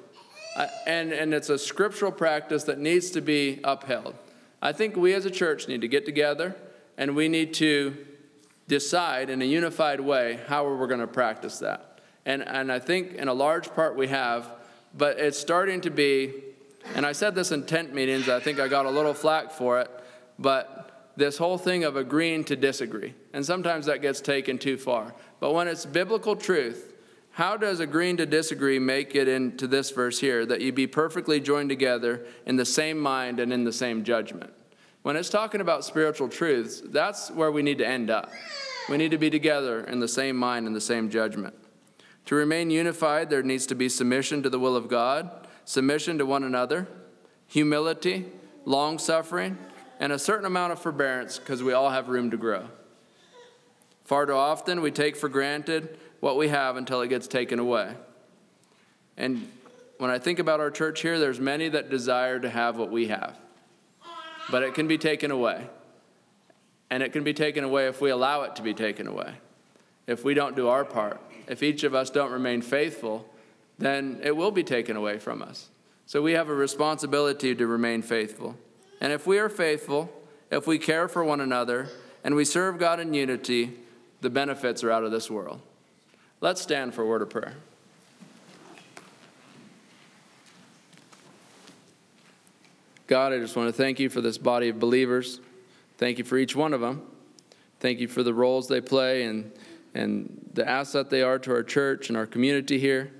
uh, 0.56 0.68
and, 0.88 1.12
and 1.12 1.34
it's 1.34 1.50
a 1.50 1.58
scriptural 1.58 2.14
practice 2.14 2.64
that 2.64 2.80
needs 2.80 3.12
to 3.12 3.20
be 3.20 3.60
upheld, 3.66 4.16
I 4.62 4.72
think 4.72 4.96
we 4.96 5.14
as 5.14 5.26
a 5.26 5.32
church 5.32 5.68
need 5.68 5.82
to 5.82 5.90
get 5.90 6.06
together 6.06 6.56
and 6.98 7.14
we 7.14 7.28
need 7.28 7.54
to 7.56 8.08
decide 8.70 9.30
in 9.30 9.42
a 9.42 9.46
unified 9.46 10.00
way 10.00 10.40
how 10.48 10.64
we're 10.64 10.88
going 10.88 11.02
to 11.02 11.08
practice 11.08 11.60
that. 11.60 12.00
And, 12.26 12.42
and 12.42 12.72
I 12.72 12.80
think 12.80 13.16
in 13.16 13.28
a 13.28 13.34
large 13.34 13.74
part 13.76 13.98
we 13.98 14.08
have, 14.08 14.57
but 14.96 15.20
it's 15.20 15.38
starting 15.38 15.82
to 15.82 15.90
be, 15.90 16.34
and 16.96 17.06
I 17.06 17.12
said 17.12 17.36
this 17.36 17.52
in 17.52 17.66
tent 17.66 17.94
meetings, 17.94 18.30
I 18.30 18.40
think 18.40 18.60
I 18.60 18.68
got 18.68 18.86
a 18.86 18.90
little 18.90 19.14
flack 19.14 19.52
for 19.52 19.80
it, 19.80 19.90
but 20.40 21.12
this 21.18 21.38
whole 21.38 21.58
thing 21.58 21.84
of 21.84 21.98
agreeing 21.98 22.44
to 22.46 22.56
disagree. 22.56 23.14
And 23.34 23.46
sometimes 23.46 23.88
that 23.88 24.02
gets 24.02 24.22
taken 24.22 24.58
too 24.58 24.78
far. 24.78 25.14
But 25.40 25.54
when 25.54 25.68
it's 25.68 25.86
biblical 25.86 26.36
truth, 26.36 26.94
how 27.32 27.58
does 27.58 27.80
agreeing 27.80 28.18
to 28.18 28.26
disagree 28.26 28.80
make 28.80 29.16
it 29.16 29.28
into 29.28 29.68
this 29.68 29.92
verse 29.92 30.20
here 30.20 30.46
that 30.46 30.62
you 30.62 30.72
be 30.72 30.88
perfectly 30.88 31.40
joined 31.40 31.70
together 31.70 32.26
in 32.46 32.56
the 32.56 32.66
same 32.66 33.00
mind 33.00 33.40
and 33.40 33.52
in 33.52 33.64
the 33.64 33.74
same 33.74 34.04
judgment? 34.04 34.54
When 35.04 35.16
it's 35.16 35.30
talking 35.30 35.62
about 35.62 35.86
spiritual 35.86 36.30
truths, 36.30 36.82
that's 36.86 37.32
where 37.32 37.52
we 37.52 37.62
need 37.62 37.78
to 37.78 37.88
end 37.88 38.10
up. 38.10 38.32
We 38.90 38.98
need 38.98 39.12
to 39.12 39.18
be 39.18 39.30
together 39.30 39.84
in 39.86 40.00
the 40.00 40.08
same 40.08 40.36
mind 40.36 40.68
and 40.68 40.76
the 40.76 40.82
same 40.82 41.10
judgment. 41.10 41.54
To 42.28 42.36
remain 42.36 42.70
unified, 42.70 43.30
there 43.30 43.44
needs 43.44 43.66
to 43.68 43.76
be 43.76 43.90
submission 43.90 44.44
to 44.44 44.50
the 44.50 44.60
will 44.60 44.76
of 44.76 44.88
God, 44.88 45.48
submission 45.66 46.18
to 46.20 46.26
one 46.26 46.44
another, 46.44 46.88
humility, 47.48 48.26
long 48.66 49.00
suffering, 49.00 49.58
and 50.00 50.12
a 50.12 50.20
certain 50.20 50.46
amount 50.46 50.74
of 50.74 50.80
forbearance 50.80 51.40
because 51.40 51.64
we 51.64 51.74
all 51.74 51.90
have 51.90 52.10
room 52.10 52.32
to 52.32 52.38
grow. 52.38 52.68
Far 54.04 54.26
too 54.26 54.34
often, 54.34 54.82
we 54.82 54.92
take 54.92 55.16
for 55.16 55.28
granted 55.28 55.98
what 56.20 56.38
we 56.38 56.50
have 56.50 56.78
until 56.78 57.02
it 57.02 57.08
gets 57.08 57.28
taken 57.28 57.60
away. 57.60 57.94
And 59.18 59.50
when 59.98 60.12
I 60.12 60.20
think 60.20 60.40
about 60.40 60.60
our 60.60 60.70
church 60.70 61.02
here, 61.02 61.20
there's 61.20 61.40
many 61.40 61.70
that 61.70 61.90
desire 61.90 62.40
to 62.40 62.50
have 62.50 62.78
what 62.78 62.92
we 62.92 63.08
have 63.08 63.38
but 64.50 64.64
it 64.64 64.74
can 64.74 64.88
be 64.88 64.98
taken 64.98 65.32
away. 65.32 65.68
And 66.90 67.04
it 67.04 67.12
can 67.12 67.24
be 67.24 67.34
taken 67.34 67.64
away 67.64 67.88
if 67.88 68.00
we 68.00 68.10
allow 68.10 68.44
it 68.44 68.56
to 68.56 68.62
be 68.62 68.74
taken 68.74 69.08
away. 69.08 69.34
If 70.06 70.24
we 70.24 70.34
don't 70.34 70.56
do 70.56 70.70
our 70.70 70.86
part, 70.86 71.20
if 71.48 71.64
each 71.64 71.84
of 71.84 71.96
us 71.96 72.10
don't 72.10 72.32
remain 72.32 72.62
faithful, 72.62 73.28
then 73.78 74.20
it 74.24 74.36
will 74.36 74.52
be 74.52 74.64
taken 74.64 74.96
away 74.96 75.18
from 75.18 75.42
us. 75.42 75.70
So 76.06 76.22
we 76.22 76.34
have 76.34 76.50
a 76.50 76.56
responsibility 76.56 77.54
to 77.56 77.68
remain 77.68 78.02
faithful. 78.02 78.56
And 79.02 79.14
if 79.14 79.28
we 79.28 79.40
are 79.40 79.50
faithful, 79.50 80.10
if 80.50 80.66
we 80.66 80.80
care 80.80 81.08
for 81.08 81.24
one 81.24 81.42
another, 81.42 81.90
and 82.24 82.36
we 82.36 82.46
serve 82.46 82.80
God 82.80 83.00
in 83.00 83.14
unity, 83.14 83.78
the 84.22 84.30
benefits 84.30 84.84
are 84.84 84.92
out 84.92 85.04
of 85.04 85.12
this 85.12 85.30
world. 85.30 85.62
Let's 86.42 86.62
stand 86.62 86.94
for 86.94 87.04
a 87.04 87.06
word 87.06 87.22
of 87.22 87.30
prayer. 87.30 87.56
God, 93.08 93.32
I 93.32 93.40
just 93.40 93.56
want 93.56 93.70
to 93.70 93.74
thank 93.74 94.00
you 94.00 94.10
for 94.10 94.20
this 94.20 94.38
body 94.38 94.70
of 94.70 94.80
believers. 94.80 95.40
Thank 95.98 96.18
you 96.18 96.24
for 96.24 96.38
each 96.38 96.56
one 96.56 96.74
of 96.74 96.82
them. 96.82 97.04
Thank 97.80 98.00
you 98.00 98.08
for 98.08 98.24
the 98.24 98.34
roles 98.34 98.68
they 98.68 98.82
play 98.82 99.24
and, 99.24 99.52
and 99.98 100.52
the 100.54 100.68
asset 100.68 101.10
they 101.10 101.24
are 101.24 101.40
to 101.40 101.52
our 101.52 101.64
church 101.64 102.10
and 102.10 102.18
our 102.18 102.28
community 102.28 102.78
here. 102.78 103.12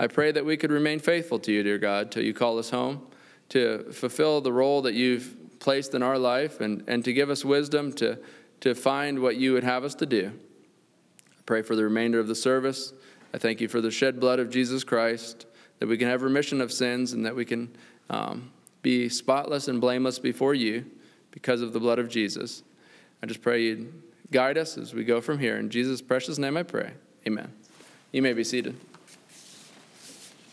I 0.00 0.08
pray 0.08 0.32
that 0.32 0.44
we 0.44 0.56
could 0.56 0.72
remain 0.72 0.98
faithful 0.98 1.38
to 1.38 1.52
you, 1.52 1.62
dear 1.62 1.78
God, 1.78 2.10
till 2.10 2.24
you 2.24 2.34
call 2.34 2.58
us 2.58 2.70
home, 2.70 3.06
to 3.50 3.84
fulfill 3.92 4.40
the 4.40 4.52
role 4.52 4.82
that 4.82 4.94
you've 4.94 5.36
placed 5.60 5.94
in 5.94 6.02
our 6.02 6.18
life 6.18 6.60
and, 6.60 6.82
and 6.88 7.04
to 7.04 7.12
give 7.12 7.30
us 7.30 7.44
wisdom 7.44 7.92
to, 7.94 8.18
to 8.60 8.74
find 8.74 9.20
what 9.20 9.36
you 9.36 9.52
would 9.52 9.62
have 9.62 9.84
us 9.84 9.94
to 9.94 10.06
do. 10.06 10.32
I 11.30 11.42
pray 11.46 11.62
for 11.62 11.76
the 11.76 11.84
remainder 11.84 12.18
of 12.18 12.26
the 12.26 12.34
service. 12.34 12.92
I 13.32 13.38
thank 13.38 13.60
you 13.60 13.68
for 13.68 13.80
the 13.80 13.92
shed 13.92 14.18
blood 14.18 14.40
of 14.40 14.50
Jesus 14.50 14.82
Christ, 14.82 15.46
that 15.78 15.86
we 15.86 15.96
can 15.96 16.08
have 16.08 16.22
remission 16.22 16.60
of 16.60 16.72
sins 16.72 17.12
and 17.12 17.24
that 17.24 17.36
we 17.36 17.44
can 17.44 17.70
um, 18.10 18.50
be 18.82 19.08
spotless 19.08 19.68
and 19.68 19.80
blameless 19.80 20.18
before 20.18 20.54
you 20.54 20.84
because 21.30 21.62
of 21.62 21.72
the 21.72 21.80
blood 21.80 22.00
of 22.00 22.08
Jesus. 22.08 22.64
I 23.22 23.26
just 23.26 23.40
pray 23.40 23.62
you 23.62 23.92
guide 24.34 24.58
us 24.58 24.76
as 24.76 24.92
we 24.92 25.04
go 25.04 25.20
from 25.20 25.38
here. 25.38 25.56
In 25.56 25.70
Jesus' 25.70 26.02
precious 26.02 26.38
name 26.38 26.56
I 26.56 26.64
pray. 26.64 26.94
Amen. 27.24 27.52
You 28.10 28.20
may 28.20 28.32
be 28.32 28.42
seated. 28.42 28.74